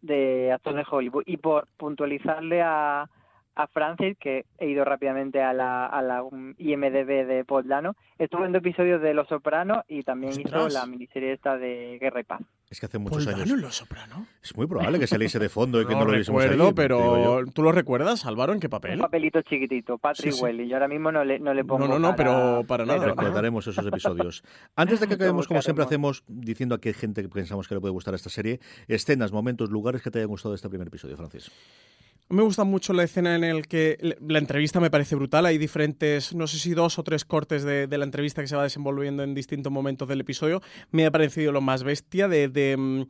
de 0.00 0.52
actor 0.52 0.74
de 0.74 0.86
Hollywood. 0.88 1.24
Y 1.26 1.38
por 1.38 1.66
puntualizarle 1.76 2.62
a, 2.62 3.10
a 3.56 3.66
Francis, 3.66 4.16
que 4.20 4.44
he 4.58 4.68
ido 4.68 4.84
rápidamente 4.84 5.42
a 5.42 5.52
la, 5.54 5.86
a 5.86 6.02
la 6.02 6.22
IMDB 6.58 7.26
de 7.26 7.44
Poldano, 7.46 7.96
estuvo 8.18 8.44
en 8.44 8.52
dos 8.52 8.60
episodios 8.60 9.00
de 9.00 9.14
Los 9.14 9.28
Sopranos 9.28 9.82
y 9.88 10.02
también 10.02 10.32
¡Ostras! 10.32 10.46
hizo 10.72 10.78
la 10.80 10.86
miniserie 10.86 11.32
esta 11.32 11.56
de 11.56 11.98
Guerra 12.00 12.20
y 12.20 12.24
Paz. 12.24 12.42
Es 12.68 12.80
que 12.80 12.86
hace 12.86 12.98
muchos 12.98 13.24
¿Poldano 13.24 13.44
años. 13.44 13.58
Los 13.60 13.76
Soprano? 13.76 14.26
Es 14.42 14.56
muy 14.56 14.66
probable 14.66 14.98
que 14.98 15.06
saliese 15.06 15.38
de 15.38 15.48
fondo 15.48 15.80
y 15.80 15.86
que 15.86 15.92
no, 15.94 16.00
no 16.00 16.04
lo 16.06 16.12
viésemos 16.12 16.42
recuerdo, 16.42 16.66
ahí, 16.66 16.72
pero. 16.74 17.44
¿tú 17.54 17.62
lo 17.62 17.72
recuerdas, 17.72 18.26
Álvaro, 18.26 18.52
en 18.52 18.60
qué 18.60 18.66
Un 18.66 18.70
papel? 18.72 18.98
papelito 18.98 19.40
chiquitito, 19.42 19.98
Patrick 19.98 20.32
Sí, 20.32 20.38
sí. 20.38 20.44
Welly. 20.44 20.68
Yo 20.68 20.74
ahora 20.76 20.88
mismo 20.88 21.10
no 21.12 21.24
le, 21.24 21.38
no 21.38 21.54
le 21.54 21.64
pongo 21.64 21.86
no, 21.86 21.98
no, 21.98 22.14
cara- 22.14 22.16
pero 22.16 22.64
para 22.66 22.84
nada. 22.84 22.98
pero- 23.00 23.14
Recordaremos 23.14 23.66
esos 23.68 23.86
episodios. 23.86 24.42
Antes 24.74 25.00
de 25.00 25.06
que 25.08 25.14
acabemos, 25.14 25.46
como 25.48 25.62
siempre 25.62 25.84
hacemos, 25.84 26.24
diciendo 26.26 26.74
a 26.74 26.80
qué 26.80 26.92
gente 26.92 27.22
que 27.22 27.28
pensamos 27.28 27.68
que 27.68 27.74
le 27.76 27.80
puede 27.80 27.92
gustar 27.92 28.14
esta 28.14 28.28
serie, 28.30 28.60
escenas, 28.88 29.32
momentos, 29.32 29.70
lugares 29.70 30.02
que 30.02 30.10
te 30.10 30.18
hayan 30.18 30.28
gustado 30.28 30.52
de 30.52 30.56
este 30.56 30.68
primer 30.68 30.88
episodio, 30.88 31.16
Francis. 31.16 31.50
Me 32.28 32.42
gusta 32.42 32.64
mucho 32.64 32.92
la 32.92 33.04
escena 33.04 33.36
en 33.36 33.44
el 33.44 33.68
que 33.68 34.16
la 34.20 34.38
entrevista 34.38 34.80
me 34.80 34.90
parece 34.90 35.14
brutal. 35.14 35.46
Hay 35.46 35.58
diferentes, 35.58 36.34
no 36.34 36.48
sé 36.48 36.58
si 36.58 36.74
dos 36.74 36.98
o 36.98 37.04
tres 37.04 37.24
cortes 37.24 37.62
de, 37.62 37.86
la 37.86 38.04
entrevista 38.04 38.42
que 38.42 38.48
se 38.48 38.56
va 38.56 38.64
desenvolviendo 38.64 39.22
en 39.22 39.32
distintos 39.32 39.72
momentos 39.72 40.08
del 40.08 40.20
episodio. 40.20 40.60
Me 40.90 41.06
ha 41.06 41.12
parecido 41.12 41.52
lo 41.52 41.60
más 41.60 41.84
bestia 41.84 42.26
de, 42.26 42.76
mm, 42.76 43.02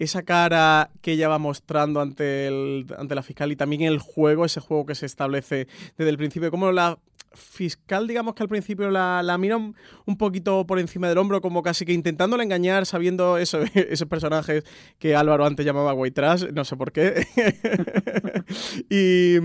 esa 0.00 0.24
cara 0.24 0.90
que 1.02 1.12
ella 1.12 1.28
va 1.28 1.38
mostrando 1.38 2.00
ante, 2.00 2.48
el, 2.48 2.86
ante 2.98 3.14
la 3.14 3.22
fiscal 3.22 3.52
y 3.52 3.56
también 3.56 3.82
el 3.82 4.00
juego, 4.00 4.44
ese 4.44 4.60
juego 4.60 4.86
que 4.86 4.96
se 4.96 5.06
establece 5.06 5.68
desde 5.96 6.10
el 6.10 6.18
principio. 6.18 6.50
Como 6.50 6.72
la 6.72 6.98
fiscal, 7.32 8.06
digamos 8.06 8.34
que 8.34 8.42
al 8.42 8.48
principio 8.48 8.90
la, 8.90 9.22
la 9.22 9.38
mira 9.38 9.56
un, 9.56 9.74
un 10.06 10.16
poquito 10.16 10.66
por 10.66 10.78
encima 10.78 11.08
del 11.08 11.18
hombro, 11.18 11.40
como 11.40 11.62
casi 11.62 11.84
que 11.84 11.92
intentándola 11.92 12.42
engañar, 12.42 12.86
sabiendo 12.86 13.38
eso, 13.38 13.60
esos 13.74 14.08
personajes 14.08 14.64
que 14.98 15.14
Álvaro 15.14 15.44
antes 15.44 15.64
llamaba 15.64 15.92
white 15.94 16.14
trash, 16.14 16.46
no 16.52 16.64
sé 16.64 16.76
por 16.76 16.92
qué. 16.92 17.26
y, 18.90 19.36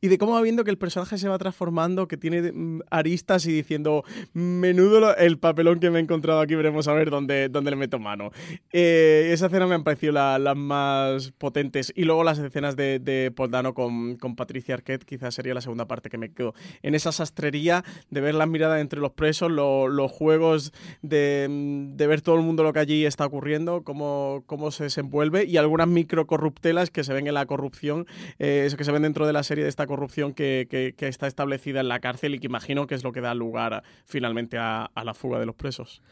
y, 0.00 0.08
de 0.08 0.18
cómo 0.18 0.32
va 0.32 0.42
viendo 0.42 0.64
que 0.64 0.70
el 0.70 0.78
personaje 0.78 1.18
se 1.18 1.28
va 1.28 1.38
transformando, 1.38 2.08
que 2.08 2.16
tiene 2.16 2.52
mm, 2.52 2.80
aristas 2.90 3.46
y 3.46 3.52
diciendo, 3.52 4.04
menudo 4.32 5.16
el 5.16 5.38
papelón 5.38 5.80
que 5.80 5.90
me 5.90 5.98
he 5.98 6.02
encontrado 6.02 6.40
aquí, 6.40 6.54
veremos 6.54 6.88
a 6.88 6.92
ver 6.92 7.10
dónde, 7.10 7.48
dónde 7.48 7.70
le 7.70 7.76
meto 7.76 7.98
mano. 7.98 8.30
Eh, 8.72 9.30
esa 9.32 9.46
escena 9.46 9.66
me 9.66 9.74
han 9.74 9.84
parecido 9.84 10.12
las 10.12 10.40
la 10.40 10.54
más 10.54 11.32
potentes. 11.32 11.92
Y 11.94 12.04
luego 12.04 12.24
las 12.24 12.38
escenas 12.38 12.76
de, 12.76 12.98
de 12.98 13.30
Paul 13.34 13.50
Dano 13.50 13.74
con, 13.74 14.16
con 14.16 14.36
Patricia 14.36 14.74
Arquette, 14.74 15.04
quizás 15.04 15.34
sería 15.34 15.54
la 15.54 15.60
segunda 15.60 15.86
parte 15.86 16.08
que 16.08 16.18
me 16.18 16.32
quedo. 16.32 16.54
En 16.82 16.94
esa 16.94 17.12
sastrería 17.28 17.84
de 18.10 18.20
ver 18.20 18.34
las 18.34 18.48
miradas 18.48 18.80
entre 18.80 19.00
los 19.00 19.12
presos, 19.12 19.50
lo, 19.50 19.88
los 19.88 20.10
juegos 20.10 20.72
de, 21.02 21.46
de, 21.94 22.06
ver 22.06 22.22
todo 22.22 22.36
el 22.36 22.42
mundo 22.42 22.62
lo 22.62 22.72
que 22.72 22.78
allí 22.80 23.04
está 23.04 23.26
ocurriendo, 23.26 23.82
cómo, 23.84 24.42
cómo 24.46 24.70
se 24.70 24.84
desenvuelve 24.84 25.44
y 25.44 25.56
algunas 25.56 25.88
micro 25.88 26.26
corruptelas 26.26 26.90
que 26.90 27.04
se 27.04 27.12
ven 27.12 27.26
en 27.26 27.34
la 27.34 27.46
corrupción, 27.46 28.06
eh, 28.38 28.64
eso 28.66 28.76
que 28.76 28.84
se 28.84 28.92
ven 28.92 29.02
dentro 29.02 29.26
de 29.26 29.32
la 29.32 29.42
serie 29.42 29.64
de 29.64 29.70
esta 29.70 29.86
corrupción 29.86 30.32
que, 30.32 30.66
que, 30.70 30.94
que, 30.96 31.08
está 31.08 31.26
establecida 31.26 31.80
en 31.80 31.88
la 31.88 32.00
cárcel 32.00 32.34
y 32.34 32.38
que 32.38 32.46
imagino 32.46 32.86
que 32.86 32.94
es 32.94 33.04
lo 33.04 33.12
que 33.12 33.20
da 33.20 33.34
lugar 33.34 33.74
a, 33.74 33.82
finalmente 34.06 34.58
a, 34.58 34.86
a, 34.86 35.04
la 35.04 35.14
fuga 35.14 35.38
de 35.38 35.46
los 35.46 35.54
presos. 35.54 36.02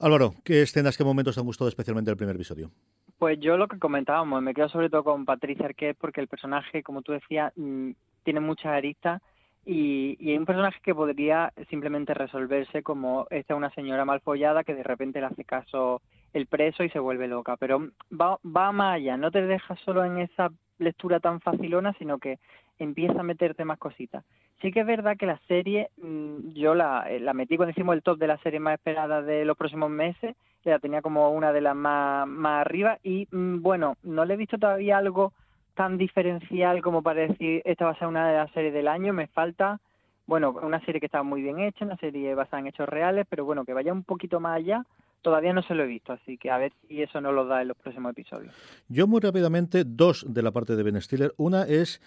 Álvaro, 0.00 0.34
¿qué 0.44 0.62
escenas, 0.62 0.96
qué 0.96 1.04
momentos 1.04 1.34
te 1.34 1.40
han 1.40 1.46
gustado 1.46 1.68
especialmente 1.68 2.10
del 2.10 2.16
primer 2.16 2.36
episodio? 2.36 2.70
Pues 3.18 3.38
yo 3.40 3.56
lo 3.56 3.66
que 3.66 3.78
comentábamos, 3.78 4.42
me 4.42 4.52
quedo 4.52 4.68
sobre 4.68 4.90
todo 4.90 5.04
con 5.04 5.24
Patricia 5.24 5.64
Arquette 5.66 5.96
porque 5.98 6.20
el 6.20 6.28
personaje, 6.28 6.82
como 6.82 7.00
tú 7.00 7.12
decías, 7.12 7.52
mmm, 7.56 7.92
tiene 8.24 8.40
muchas 8.40 8.72
aristas 8.72 9.22
y, 9.66 10.16
y, 10.20 10.30
hay 10.30 10.38
un 10.38 10.46
personaje 10.46 10.78
que 10.80 10.94
podría 10.94 11.52
simplemente 11.68 12.14
resolverse 12.14 12.84
como 12.84 13.26
esta 13.30 13.52
es 13.52 13.58
una 13.58 13.70
señora 13.70 14.04
mal 14.04 14.20
follada 14.20 14.62
que 14.62 14.74
de 14.74 14.84
repente 14.84 15.20
le 15.20 15.26
hace 15.26 15.44
caso 15.44 16.00
el 16.32 16.46
preso 16.46 16.84
y 16.84 16.90
se 16.90 17.00
vuelve 17.00 17.26
loca, 17.26 17.56
pero 17.56 17.88
va, 18.12 18.38
va 18.44 18.72
más 18.72 18.94
allá, 18.94 19.16
no 19.16 19.30
te 19.30 19.42
deja 19.42 19.74
solo 19.84 20.04
en 20.04 20.18
esa 20.18 20.50
lectura 20.78 21.18
tan 21.18 21.40
facilona, 21.40 21.92
sino 21.94 22.18
que 22.18 22.38
empieza 22.78 23.20
a 23.20 23.24
meterte 23.24 23.64
más 23.64 23.78
cositas. 23.78 24.24
Sí 24.62 24.70
que 24.70 24.80
es 24.80 24.86
verdad 24.86 25.16
que 25.16 25.26
la 25.26 25.40
serie, 25.48 25.90
mmm, 25.96 26.52
yo 26.54 26.74
la, 26.74 27.06
la 27.20 27.34
metí 27.34 27.56
cuando 27.56 27.72
hicimos 27.72 27.96
el 27.96 28.02
top 28.02 28.18
de 28.18 28.28
la 28.28 28.38
serie 28.38 28.60
más 28.60 28.74
esperada 28.74 29.20
de 29.20 29.44
los 29.44 29.56
próximos 29.56 29.90
meses, 29.90 30.36
la 30.70 30.78
tenía 30.78 31.02
como 31.02 31.30
una 31.30 31.52
de 31.52 31.60
las 31.60 31.76
más, 31.76 32.26
más 32.26 32.60
arriba 32.60 32.98
y 33.02 33.26
mmm, 33.30 33.62
bueno, 33.62 33.96
no 34.02 34.24
le 34.24 34.34
he 34.34 34.36
visto 34.36 34.58
todavía 34.58 34.98
algo 34.98 35.32
tan 35.76 35.98
diferencial 35.98 36.82
como 36.82 37.02
para 37.02 37.20
decir 37.20 37.62
esta 37.64 37.84
va 37.84 37.92
a 37.92 37.98
ser 37.98 38.08
una 38.08 38.28
de 38.28 38.36
las 38.38 38.50
series 38.50 38.74
del 38.74 38.88
año, 38.88 39.12
me 39.12 39.28
falta, 39.28 39.78
bueno, 40.26 40.50
una 40.62 40.84
serie 40.84 40.98
que 41.00 41.06
está 41.06 41.22
muy 41.22 41.42
bien 41.42 41.60
hecha, 41.60 41.84
una 41.84 41.98
serie 41.98 42.34
basada 42.34 42.60
en 42.60 42.66
hechos 42.68 42.88
reales, 42.88 43.26
pero 43.28 43.44
bueno, 43.44 43.64
que 43.64 43.74
vaya 43.74 43.92
un 43.92 44.02
poquito 44.02 44.40
más 44.40 44.56
allá, 44.56 44.84
todavía 45.22 45.52
no 45.52 45.62
se 45.62 45.74
lo 45.74 45.84
he 45.84 45.86
visto, 45.86 46.14
así 46.14 46.38
que 46.38 46.50
a 46.50 46.58
ver 46.58 46.72
si 46.88 47.02
eso 47.02 47.20
nos 47.20 47.34
lo 47.34 47.44
da 47.44 47.62
en 47.62 47.68
los 47.68 47.76
próximos 47.76 48.10
episodios. 48.10 48.54
Yo 48.88 49.06
muy 49.06 49.20
rápidamente, 49.20 49.84
dos 49.84 50.24
de 50.26 50.42
la 50.42 50.50
parte 50.50 50.74
de 50.76 50.82
Ben 50.82 51.00
Stiller. 51.00 51.34
Una 51.36 51.64
es 51.64 52.00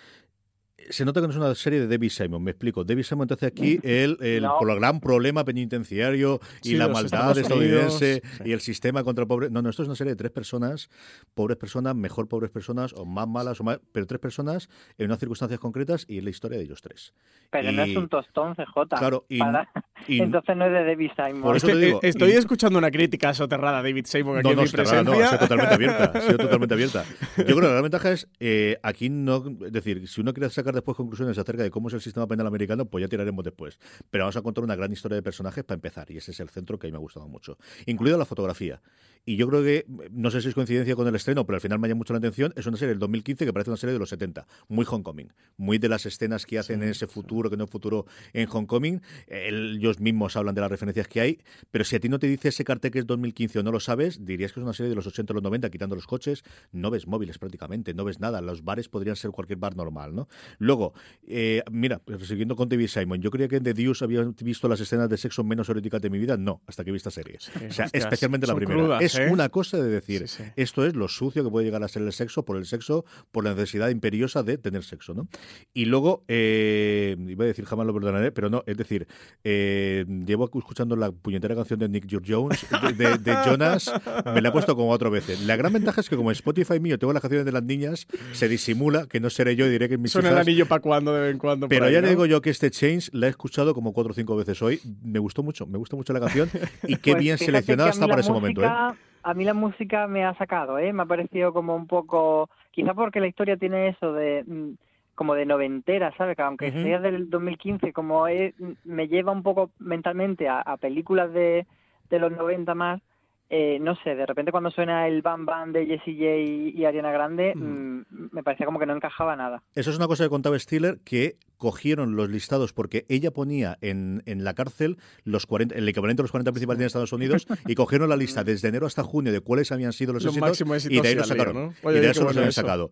se 0.90 1.06
nota 1.06 1.22
que 1.22 1.28
no 1.28 1.32
es 1.32 1.38
una 1.38 1.54
serie 1.56 1.80
de 1.80 1.88
David 1.88 2.10
Simon, 2.10 2.44
me 2.44 2.52
explico. 2.52 2.84
David 2.84 3.04
Simon 3.04 3.24
entonces 3.24 3.48
aquí 3.48 3.80
el, 3.84 4.18
el, 4.22 4.44
no. 4.44 4.60
el 4.62 4.76
gran 4.80 5.00
problema 5.00 5.44
penitenciario 5.44 6.40
y 6.64 6.70
sí, 6.70 6.76
la 6.76 6.88
maldad 6.88 7.38
estadounidense 7.38 8.22
sí. 8.24 8.44
y 8.46 8.52
el 8.52 8.62
sistema 8.62 9.04
contra 9.04 9.24
el 9.24 9.28
pobre. 9.28 9.50
No, 9.50 9.62
no, 9.62 9.70
esto 9.70 9.84
es 9.84 9.88
una 9.88 9.96
serie 9.96 10.14
de 10.14 10.18
tres 10.18 10.32
personas, 10.32 10.90
pobres 11.34 11.58
personas, 11.58 11.96
mejor 11.96 12.28
pobres 12.28 12.52
personas, 12.52 12.94
o 12.94 13.06
más 13.06 13.28
malas, 13.28 13.60
o 13.62 13.64
más, 13.64 13.80
pero 13.92 14.06
tres 14.08 14.20
personas 14.20 14.70
en 14.98 15.06
unas 15.08 15.20
circunstancias 15.20 15.60
concretas 15.60 16.06
y 16.08 16.18
en 16.20 16.24
la 16.26 16.30
historia 16.30 16.58
de 16.58 16.64
ellos 16.64 16.82
tres. 16.82 17.14
Pero 17.50 17.72
y, 17.72 17.76
no 17.76 17.84
es 17.84 17.96
un 17.96 18.10
tostón, 18.10 18.56
CJ. 18.56 18.98
Claro, 18.98 19.26
y, 19.30 19.40
para... 19.40 19.70
y 20.08 20.22
entonces 20.22 20.56
no 20.56 20.66
es 20.66 20.72
de 20.72 20.86
David 20.86 21.12
Simon. 21.16 21.42
Por 21.42 21.58
eso 21.58 21.68
te 21.68 21.78
digo, 21.78 22.00
estoy 22.04 22.32
escuchando 22.32 22.78
una 22.78 22.92
crítica 22.92 23.34
soterrada 23.34 23.80
a 23.80 23.84
David 23.84 24.06
Simon 24.06 24.38
aquí 24.38 24.44
no, 24.44 24.52
en 24.52 24.56
no, 24.58 24.64
mi 24.64 24.70
presencia. 24.70 25.04
No, 25.04 25.14
ha 25.14 25.28
sido 25.28 25.40
totalmente 25.40 25.74
abierta, 25.74 26.12
ha 26.14 26.22
sido 26.22 26.38
totalmente 26.38 26.74
abierta. 26.74 27.06
Yo 27.38 27.44
creo 27.44 27.56
que 27.56 27.62
la 27.62 27.70
gran 27.70 27.84
ventaja 27.84 28.12
es, 28.12 28.30
eh, 28.40 28.78
aquí 28.84 29.10
no, 29.10 29.44
es 29.66 29.72
decir, 29.72 30.08
si 30.08 30.22
uno 30.22 30.34
quiere 30.34 30.50
sacar 30.50 30.69
después 30.74 30.98
conclusiones 30.98 31.38
acerca 31.38 31.64
de 31.64 31.72
cómo 31.72 31.88
es 31.88 31.94
el 31.94 32.02
sistema 32.02 32.28
penal 32.28 32.48
americano, 32.48 32.86
pues 32.86 33.02
ya 33.02 33.08
tiraremos 33.08 33.44
después. 33.44 33.80
Pero 34.10 34.24
vamos 34.24 34.36
a 34.36 34.42
contar 34.42 34.64
una 34.64 34.76
gran 34.76 34.92
historia 34.92 35.16
de 35.16 35.24
personajes 35.24 35.64
para 35.64 35.76
empezar, 35.76 36.10
y 36.12 36.18
ese 36.18 36.32
es 36.32 36.40
el 36.40 36.50
centro 36.50 36.78
que 36.80 36.88
a 36.88 36.90
mí 36.90 36.92
me 36.92 36.98
ha 36.98 37.02
gustado 37.02 37.28
mucho. 37.28 37.58
Incluida 37.86 38.18
la 38.18 38.26
fotografía. 38.26 38.82
Y 39.26 39.36
yo 39.36 39.48
creo 39.48 39.62
que, 39.62 39.86
no 40.12 40.32
sé 40.32 40.42
si 40.42 40.48
es 40.48 40.56
coincidencia 40.56 40.96
con 40.96 41.08
el 41.08 41.16
estreno, 41.16 41.46
pero 41.46 41.58
al 41.58 41.62
final 41.62 41.78
me 41.78 41.88
llama 41.88 42.00
mucho 42.00 42.14
la 42.14 42.20
atención, 42.20 42.54
es 42.56 42.66
una 42.66 42.78
serie 42.78 42.90
del 42.90 43.00
2015 43.00 43.46
que 43.46 43.54
parece 43.54 43.70
una 43.70 43.78
serie 43.78 43.94
de 43.94 44.00
los 44.00 44.10
70, 44.10 44.48
muy 44.70 44.86
Homecoming, 44.90 45.32
muy 45.58 45.78
de 45.78 45.90
las 45.90 46.06
escenas 46.06 46.46
que 46.46 46.58
hacen 46.58 46.80
sí, 46.80 46.84
en 46.84 46.90
ese 46.90 47.06
futuro, 47.06 47.50
que 47.50 47.58
no 47.58 47.66
es 47.66 47.70
futuro 47.70 48.06
en 48.34 48.48
Homecoming. 48.50 49.02
Ellos 49.28 50.00
mismos 50.00 50.36
hablan 50.36 50.56
de 50.56 50.62
las 50.62 50.72
referencias 50.72 51.08
que 51.08 51.22
hay, 51.22 51.40
pero 51.70 51.84
si 51.84 51.96
a 51.96 52.00
ti 52.00 52.10
no 52.10 52.18
te 52.18 52.28
dice 52.28 52.50
ese 52.50 52.64
cartel 52.64 52.92
que 52.92 53.00
es 53.00 53.06
2015 53.06 53.60
o 53.60 53.64
no 53.64 53.72
lo 53.72 53.80
sabes, 53.80 54.26
dirías 54.26 54.54
que 54.54 54.62
es 54.62 54.64
una 54.64 54.74
serie 54.74 54.90
de 54.90 54.96
los 54.96 55.06
80 55.06 55.34
o 55.34 55.36
los 55.36 55.44
90, 55.44 55.70
quitando 55.70 55.96
los 55.96 56.08
coches, 56.08 56.44
no 56.72 56.90
ves 56.90 57.06
móviles 57.06 57.38
prácticamente, 57.38 57.94
no 57.94 58.06
ves 58.06 58.20
nada. 58.20 58.42
Los 58.42 58.64
bares 58.64 58.90
podrían 58.90 59.16
ser 59.16 59.32
cualquier 59.32 59.60
bar 59.60 59.76
normal, 59.76 60.16
¿no? 60.16 60.28
Luego, 60.60 60.94
eh, 61.26 61.64
mira, 61.72 62.02
siguiendo 62.22 62.56
con 62.56 62.68
David 62.70 62.88
Simon, 62.88 63.22
yo 63.22 63.32
creía 63.32 63.48
que 63.48 63.56
en 63.56 63.64
The 63.64 63.74
Deuce 63.74 64.04
había 64.04 64.24
visto 64.42 64.68
las 64.68 64.80
escenas 64.80 65.10
de 65.10 65.18
sexo 65.18 65.44
menos 65.44 65.70
eróticas 65.70 66.02
de 66.02 66.10
mi 66.10 66.20
vida, 66.20 66.38
no, 66.38 66.62
hasta 66.68 66.84
que 66.84 66.92
vi 66.92 66.98
esta 66.98 67.12
serie. 67.12 67.38
Sí, 67.40 67.52
o 67.56 67.72
sea, 67.72 67.86
hostias, 67.86 68.04
especialmente 68.04 68.46
la 68.46 68.56
primera. 68.56 68.78
Crudas, 68.78 69.02
es 69.02 69.18
¿eh? 69.18 69.30
una 69.32 69.48
cosa 69.50 69.78
de 69.78 69.90
decir, 69.90 70.28
sí, 70.28 70.44
sí. 70.44 70.52
esto 70.58 70.86
es 70.86 70.96
lo 70.96 71.08
sucio 71.08 71.44
que 71.44 71.50
puede 71.50 71.66
llegar 71.66 71.84
a 71.84 71.88
ser 71.88 72.02
el 72.02 72.12
sexo 72.12 72.44
por 72.44 72.58
el 72.58 72.66
sexo, 72.66 73.06
por 73.32 73.46
la 73.46 73.54
necesidad 73.54 73.90
imperiosa 73.90 74.44
de 74.44 74.58
tener 74.58 74.84
sexo, 74.84 75.14
¿no? 75.14 75.30
Y 75.74 75.86
luego, 75.86 76.26
eh, 76.28 77.16
iba 77.28 77.46
a 77.46 77.48
decir 77.48 77.66
jamás 77.66 77.88
lo 77.88 77.94
perdonaré, 77.94 78.34
pero 78.34 78.50
no, 78.50 78.64
es 78.66 78.76
decir, 78.76 79.08
eh, 79.46 80.06
llevo 80.26 80.46
escuchando 80.46 80.98
la 80.98 81.12
puñetera 81.12 81.56
canción 81.56 81.80
de 81.80 81.88
Nick 81.88 82.10
George 82.10 82.34
Jones, 82.34 82.66
de, 82.98 83.10
de, 83.10 83.18
de, 83.18 83.38
Jonas, 83.46 83.92
me 84.26 84.42
la 84.42 84.50
he 84.50 84.52
puesto 84.52 84.76
como 84.76 84.90
cuatro 84.90 85.10
veces. 85.10 85.42
La 85.42 85.56
gran 85.56 85.72
ventaja 85.72 86.02
es 86.02 86.10
que 86.10 86.18
como 86.18 86.32
Spotify 86.32 86.80
mío 86.80 87.00
tengo 87.00 87.14
las 87.14 87.22
canciones 87.22 87.46
de 87.46 87.52
las 87.54 87.64
niñas, 87.64 88.08
se 88.34 88.50
disimula 88.50 89.08
que 89.08 89.20
no 89.20 89.30
seré 89.30 89.56
yo 89.56 89.66
y 89.66 89.70
diré 89.70 89.88
que 89.88 89.98
mis 89.98 90.14
hijas, 90.16 90.49
anillo 90.50 90.68
para 90.68 90.82
cuando 90.82 91.14
de 91.14 91.22
vez 91.22 91.32
en 91.32 91.38
cuando. 91.38 91.68
Pero 91.68 91.86
ahí, 91.86 91.94
ya 91.94 92.02
¿no? 92.02 92.06
le 92.06 92.12
digo 92.12 92.26
yo 92.26 92.42
que 92.42 92.50
este 92.50 92.72
Change 92.72 93.10
la 93.14 93.28
he 93.28 93.30
escuchado 93.30 93.74
como 93.74 93.94
cuatro 93.94 94.12
o 94.12 94.14
cinco 94.14 94.36
veces 94.36 94.62
hoy. 94.62 94.80
Me 95.04 95.20
gustó 95.20 95.44
mucho, 95.44 95.66
me 95.66 95.78
gusta 95.78 95.96
mucho 95.96 96.14
la 96.14 96.20
canción 96.20 96.50
y 96.84 96.98
qué 96.98 97.12
pues 97.12 97.24
bien 97.24 97.38
seleccionada 97.38 97.90
está 97.90 98.08
para 98.08 98.22
ese 98.22 98.32
momento. 98.32 98.64
¿eh? 98.64 98.68
A 98.68 99.34
mí 99.34 99.44
la 99.44 99.54
música 99.54 100.08
me 100.08 100.26
ha 100.26 100.34
sacado, 100.36 100.80
¿eh? 100.80 100.92
me 100.94 101.04
ha 101.04 101.06
parecido 101.06 101.54
como 101.54 101.76
un 101.76 101.88
poco, 101.88 102.50
quizá 102.72 102.94
porque 102.94 103.20
la 103.20 103.28
historia 103.28 103.58
tiene 103.58 103.90
eso 103.90 104.14
de 104.14 104.44
mm, 104.46 104.70
como 105.16 105.36
de 105.36 105.46
noventera, 105.46 106.14
¿sabes? 106.18 106.38
Que 106.38 106.44
aunque 106.44 106.72
sea 106.72 107.00
del 107.00 107.30
2015, 107.30 107.92
como 107.92 108.28
es, 108.28 108.54
me 108.86 109.10
lleva 109.10 109.34
un 109.34 109.44
poco 109.44 109.70
mentalmente 109.78 110.48
a, 110.48 110.62
a 110.62 110.78
películas 110.78 111.34
de, 111.34 111.68
de 112.10 112.20
los 112.20 112.32
90 112.32 112.74
más, 112.74 113.02
eh, 113.50 113.80
no 113.80 113.96
sé, 113.96 114.16
de 114.16 114.26
repente 114.26 114.52
cuando 114.52 114.70
suena 114.70 115.08
el 115.08 115.22
Bam 115.22 115.46
Bam 115.46 115.72
de 115.72 115.86
Jessie 115.86 116.14
J 116.14 116.80
y, 116.80 116.86
Ariana 116.86 117.12
Grande, 117.12 117.54
mm, 117.56 118.30
me 118.32 118.44
parecía 118.44 118.66
como 118.66 118.80
que 118.80 118.86
no 118.86 118.96
encajaba 118.96 119.36
nada. 119.36 119.64
Eso 119.74 119.90
es 119.90 119.98
una 119.98 120.08
cosa 120.08 120.24
que 120.24 120.30
contaba 120.30 120.60
Stiller, 120.60 121.00
que 121.04 121.38
cogieron 121.60 122.16
los 122.16 122.30
listados 122.30 122.74
porque 122.74 123.06
ella 123.10 123.32
ponía 123.32 123.78
en, 123.82 124.24
en 124.26 124.44
la 124.44 124.56
cárcel 124.56 124.98
los 125.26 125.46
40, 125.46 125.76
el 125.76 125.88
equivalente 125.88 126.22
a 126.22 126.24
los 126.24 126.32
40 126.32 126.52
principales 126.52 126.80
de 126.80 126.86
Estados 126.88 127.14
Unidos 127.14 127.46
y 127.68 127.76
cogieron 127.76 128.10
la 128.10 128.16
lista 128.16 128.44
desde 128.44 128.70
enero 128.70 128.88
hasta 128.88 129.04
junio 129.04 129.32
de 129.32 129.42
cuáles 129.42 129.72
habían 129.72 129.94
sido 129.94 130.14
los, 130.14 130.26
éxitos, 130.26 130.86
y 130.90 131.00
de 131.02 131.08
ahí 131.08 131.16
los 131.16 131.28
sacaron. 131.28 131.76
y 131.84 131.92
de 131.92 132.10
eso 132.10 132.24
los 132.24 132.36
habían 132.36 132.54
sacado. 132.54 132.92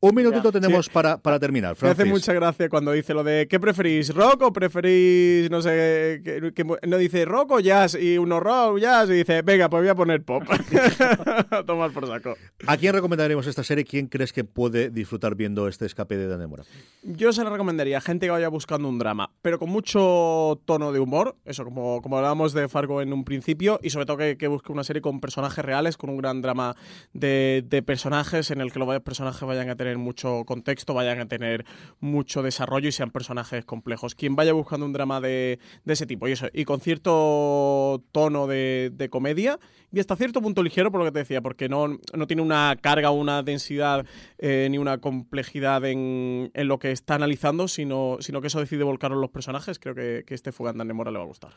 Un 0.00 0.14
minutito 0.14 0.50
tenemos 0.50 0.88
para, 0.88 1.18
para 1.18 1.38
terminar. 1.38 1.76
Me 1.82 1.90
hace 1.90 2.04
mucha 2.04 2.32
gracia 2.32 2.68
cuando 2.68 2.92
dice 2.92 3.12
lo 3.12 3.24
de 3.24 3.48
¿qué 3.48 3.58
preferís? 3.58 4.14
¿Rock 4.14 4.42
o 4.42 4.52
preferís, 4.52 5.50
no 5.50 5.60
sé, 5.60 6.22
que, 6.24 6.64
no 6.86 6.98
dice 6.98 7.24
rock 7.24 7.50
o 7.50 7.60
jazz? 7.60 7.98
Y 8.00 8.16
uno 8.16 8.38
rock, 8.38 8.78
jazz, 8.78 9.10
y 9.10 9.14
dice, 9.14 9.42
venga, 9.42 9.68
pues 9.68 9.82
voy 9.82 9.88
a 9.88 9.94
poner 9.94 10.22
pop. 10.22 10.44
Tomar 11.66 11.92
por 11.92 12.06
saco. 12.06 12.36
¿A 12.66 12.76
quién 12.76 12.94
recomendaríamos 12.94 13.46
esta 13.46 13.64
serie? 13.64 13.84
¿Quién 13.84 14.06
crees 14.06 14.32
que 14.32 14.44
puede 14.44 14.90
disfrutar 14.90 15.34
viendo 15.34 15.66
este 15.66 15.86
escape 15.86 16.16
de 16.16 16.28
Danemora? 16.28 16.64
Yo 17.02 17.32
se 17.32 17.42
la 17.42 17.50
recomendaría 17.50 18.00
gente 18.04 18.26
que 18.26 18.30
vaya 18.30 18.48
buscando 18.48 18.88
un 18.88 18.98
drama, 18.98 19.30
pero 19.42 19.58
con 19.58 19.70
mucho 19.70 20.60
tono 20.64 20.92
de 20.92 21.00
humor, 21.00 21.36
eso 21.44 21.64
como, 21.64 22.02
como 22.02 22.18
hablábamos 22.18 22.52
de 22.52 22.68
Fargo 22.68 23.00
en 23.02 23.12
un 23.12 23.24
principio, 23.24 23.80
y 23.82 23.90
sobre 23.90 24.06
todo 24.06 24.18
que, 24.18 24.46
busque 24.46 24.70
una 24.70 24.84
serie 24.84 25.02
con 25.02 25.20
personajes 25.20 25.64
reales, 25.64 25.96
con 25.96 26.10
un 26.10 26.18
gran 26.18 26.42
drama 26.42 26.76
de, 27.12 27.82
personajes 27.84 28.50
en 28.50 28.60
el 28.60 28.72
que 28.72 28.78
los 28.78 29.00
personajes 29.00 29.42
vayan 29.42 29.70
a 29.70 29.76
tener 29.76 29.98
mucho 29.98 30.44
contexto, 30.44 30.94
vayan 30.94 31.20
a 31.20 31.26
tener 31.26 31.64
mucho 31.98 32.42
desarrollo 32.42 32.88
y 32.88 32.92
sean 32.92 33.10
personajes 33.10 33.64
complejos. 33.64 34.14
Quien 34.14 34.36
vaya 34.36 34.52
buscando 34.52 34.86
un 34.86 34.92
drama 34.92 35.20
de, 35.20 35.58
ese 35.86 36.06
tipo, 36.06 36.28
y 36.28 36.32
eso, 36.32 36.46
y 36.52 36.64
con 36.64 36.80
cierto 36.80 38.02
tono 38.12 38.46
de, 38.46 39.08
comedia, 39.10 39.58
y 39.92 40.00
hasta 40.00 40.16
cierto 40.16 40.42
punto 40.42 40.62
ligero, 40.62 40.90
por 40.90 41.00
lo 41.00 41.06
que 41.06 41.12
te 41.12 41.20
decía, 41.20 41.40
porque 41.40 41.68
no, 41.68 41.98
no 42.12 42.26
tiene 42.26 42.42
una 42.42 42.76
carga, 42.80 43.10
una 43.10 43.42
densidad 43.42 44.04
eh, 44.38 44.66
ni 44.70 44.78
una 44.78 44.98
complejidad 44.98 45.84
en, 45.84 46.50
en, 46.52 46.68
lo 46.68 46.78
que 46.78 46.90
está 46.90 47.14
analizando, 47.14 47.68
sino, 47.68 47.93
sino 48.20 48.40
que 48.40 48.48
eso 48.48 48.60
decide 48.60 48.84
volcar 48.84 49.10
los 49.10 49.30
personajes, 49.30 49.78
creo 49.78 49.94
que, 49.94 50.24
que 50.26 50.34
este 50.34 50.52
Fuganda 50.52 50.84
Nemora 50.84 51.10
le 51.10 51.18
va 51.18 51.24
a 51.24 51.28
gustar. 51.28 51.52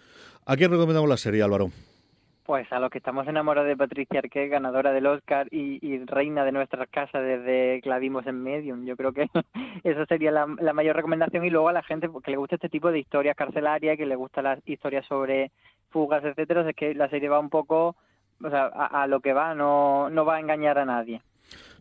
¿A 0.46 0.56
quién 0.56 0.72
recomendamos 0.72 1.10
la 1.10 1.18
serie, 1.18 1.44
Álvaro? 1.44 1.70
Pues 2.48 2.72
a 2.72 2.80
los 2.80 2.90
que 2.90 3.00
estamos 3.00 3.28
enamorados 3.28 3.68
de 3.68 3.76
Patricia 3.76 4.20
Arquette, 4.20 4.50
ganadora 4.50 4.94
del 4.94 5.06
Oscar 5.06 5.48
y, 5.52 5.98
reina 6.06 6.46
de 6.46 6.54
nuestras 6.54 6.88
casas 6.88 7.22
desde 7.22 7.82
que 7.82 7.90
la 7.90 8.00
vimos 8.00 8.26
en 8.26 8.42
Medium. 8.42 8.86
Yo 8.86 8.96
creo 8.96 9.12
que 9.12 9.28
esa 9.84 10.06
sería 10.06 10.32
la, 10.32 10.74
mayor 10.74 10.96
recomendación. 10.96 11.44
Y 11.44 11.50
luego 11.50 11.68
a 11.68 11.74
la 11.74 11.84
gente 11.84 12.08
que 12.24 12.32
le 12.32 12.38
gusta 12.38 12.56
este 12.56 12.70
tipo 12.70 12.90
de 12.90 13.00
historias 13.00 13.36
carcelarias, 13.36 13.98
que 13.98 14.06
le 14.06 14.16
gusta 14.16 14.42
las 14.42 14.60
historias 14.66 15.06
sobre 15.08 15.52
fugas, 15.90 16.24
etcétera, 16.24 16.70
es 16.70 16.74
que 16.74 16.96
la 16.96 17.10
serie 17.10 17.28
va 17.28 17.38
un 17.38 17.50
poco 17.50 17.98
o 18.42 18.50
sea, 18.50 18.72
a, 18.74 19.04
a 19.04 19.08
lo 19.08 19.20
que 19.20 19.34
va, 19.34 19.54
no, 19.54 20.10
no 20.10 20.24
va 20.24 20.38
a 20.38 20.40
engañar 20.40 20.80
a 20.80 20.86
nadie. 20.86 21.22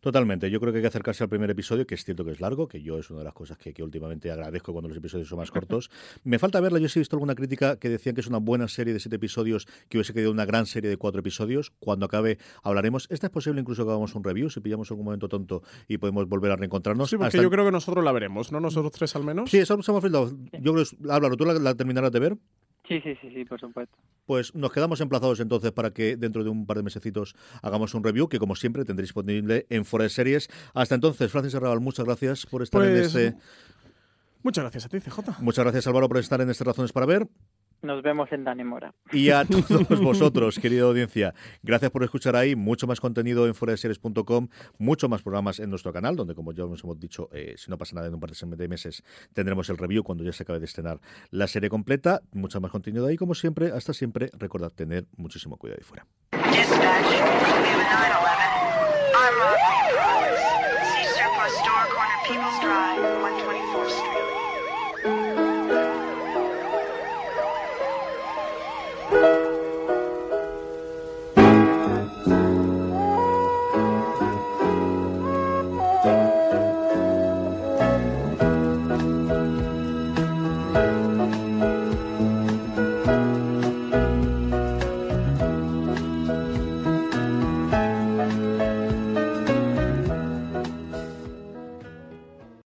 Totalmente. 0.01 0.51
Yo 0.51 0.61
creo 0.61 0.73
que 0.73 0.79
hay 0.79 0.83
que 0.83 0.89
acercarse 0.89 1.25
al 1.25 1.29
primer 1.29 1.51
episodio, 1.51 1.87
que 1.87 1.95
es 1.95 2.05
cierto 2.05 2.25
que 2.25 2.33
es 2.33 2.41
largo, 2.41 2.69
que 2.69 2.83
yo 2.83 2.99
es 2.99 3.11
una 3.11 3.21
de 3.21 3.25
las 3.25 3.35
cosas 3.35 3.59
que, 3.59 3.83
últimamente 3.83 4.31
agradezco 4.31 4.73
cuando 4.73 4.89
los 4.89 4.97
episodios 4.97 5.29
son 5.29 5.39
más 5.39 5.51
cortos. 5.51 5.91
Me 6.25 6.39
falta 6.39 6.61
verla. 6.61 6.79
Yo 6.79 6.89
sí 6.89 6.99
he 6.99 7.01
visto 7.01 7.17
alguna 7.17 7.35
crítica 7.35 7.77
que 7.77 7.89
decían 7.89 8.15
que 8.15 8.21
es 8.21 8.27
una 8.27 8.39
buena 8.39 8.69
serie 8.69 8.93
de 8.93 9.01
siete 9.01 9.17
episodios, 9.17 9.67
que 9.89 9.99
hubiese 9.99 10.13
quedado 10.13 10.31
una 10.31 10.45
gran 10.45 10.67
serie 10.67 10.91
de 10.91 10.97
cuatro 10.97 11.21
episodios. 11.21 11.73
Cuando 11.79 12.07
acabe 12.07 12.39
hablaremos. 12.63 13.07
Esta 13.11 13.27
es 13.27 13.33
posible 13.33 13.61
incluso 13.61 13.85
que 13.85 13.91
hagamos 13.91 14.15
un 14.15 14.25
review, 14.25 14.51
si 14.51 14.61
pillamos 14.61 14.91
algún 14.91 15.05
momento 15.05 15.29
tonto 15.29 15.63
y 15.89 15.99
podemos 15.99 16.29
volver 16.29 16.53
a 16.53 16.57
reencontrarnos. 16.57 17.11
Sí, 17.11 17.17
porque 17.17 17.43
yo 17.43 17.51
creo 17.51 17.65
que 17.65 17.73
nosotros 17.73 18.05
la 18.05 18.13
veremos, 18.13 18.53
¿no? 18.53 18.61
Nosotros 18.61 18.93
tres 18.93 19.15
al 19.17 19.25
menos. 19.25 19.51
Sí, 19.51 19.59
eso 19.59 19.75
hemos 19.75 19.87
Yo 19.87 20.73
creo 20.73 20.85
Álvaro, 21.11 21.37
¿tú 21.37 21.45
la 21.45 21.75
terminarás 21.75 22.13
de 22.13 22.21
ver? 22.21 22.37
Sí, 22.89 23.01
sí, 23.01 23.17
sí, 23.21 23.31
sí, 23.35 23.45
por 23.45 23.59
supuesto. 23.59 23.97
Pues 24.27 24.55
nos 24.55 24.73
quedamos 24.73 25.01
emplazados 25.01 25.41
entonces 25.41 25.73
para 25.73 25.91
que 25.91 26.17
dentro 26.17 26.45
de 26.45 26.51
un 26.51 26.67
par 26.67 26.77
de 26.77 26.83
mesecitos 26.83 27.35
hagamos 27.63 27.95
un 27.95 28.05
review 28.05 28.29
que 28.29 28.39
como 28.39 28.55
siempre 28.57 28.85
tendréis 28.85 29.09
disponible 29.09 29.67
en 29.71 29.85
de 29.85 30.09
Series. 30.09 30.49
Hasta 30.75 30.95
entonces, 30.95 31.31
Francis 31.31 31.55
Arrabal, 31.55 31.81
muchas 31.81 32.05
gracias 32.05 32.47
por 32.47 32.63
estar 32.63 32.83
en 32.83 32.91
pues, 32.91 33.15
este... 33.15 33.37
Muchas 34.43 34.63
gracias 34.63 34.87
a 34.87 34.89
ti, 34.89 35.01
CJ. 35.01 35.41
Muchas 35.41 35.65
gracias 35.65 35.87
Álvaro 35.87 36.09
por 36.09 36.19
estar 36.19 36.41
en 36.41 36.51
este 36.51 36.65
Razones 36.65 36.93
para 36.93 37.07
Ver. 37.07 37.27
Nos 37.83 38.03
vemos 38.03 38.31
en 38.33 38.45
Danemora. 38.45 38.95
Y 39.13 39.31
a 39.31 39.45
todos 39.79 40.01
vosotros, 40.01 40.59
querida 40.59 40.85
audiencia, 40.85 41.35
gracias 41.63 41.91
por 41.91 42.03
escuchar 42.03 42.37
ahí. 42.37 42.57
Mucho 42.57 42.87
más 42.87 43.01
contenido 43.01 43.47
en 43.47 43.55
foraseries.com, 43.55 44.49
mucho 44.79 45.09
más 45.09 45.23
programas 45.23 45.61
en 45.61 45.71
nuestro 45.71 45.93
canal, 45.93 46.17
donde, 46.17 46.35
como 46.35 46.53
ya 46.53 46.65
os 46.65 46.83
hemos 46.83 46.99
dicho, 46.99 47.29
eh, 47.33 47.55
si 47.57 47.71
no 47.71 47.79
pasa 47.79 47.95
nada 47.95 48.09
en 48.09 48.15
un 48.15 48.21
par 48.21 48.31
de 48.31 48.69
meses, 48.69 49.03
tendremos 49.33 49.69
el 49.71 49.79
review 49.79 50.03
cuando 50.03 50.25
ya 50.25 50.33
se 50.33 50.43
acabe 50.43 50.59
de 50.59 50.67
estrenar 50.67 51.01
la 51.31 51.47
serie 51.47 51.69
completa. 51.69 52.23
Mucho 52.33 52.61
más 52.61 52.71
contenido 52.71 53.07
ahí, 53.07 53.17
como 53.17 53.35
siempre. 53.35 53.71
Hasta 53.73 53.93
siempre, 53.93 54.31
recordad 54.39 54.73
tener 54.73 55.07
muchísimo 55.17 55.57
cuidado 55.57 55.79
ahí 55.81 55.85
fuera. 55.85 56.07
Dispatch, 62.27 63.36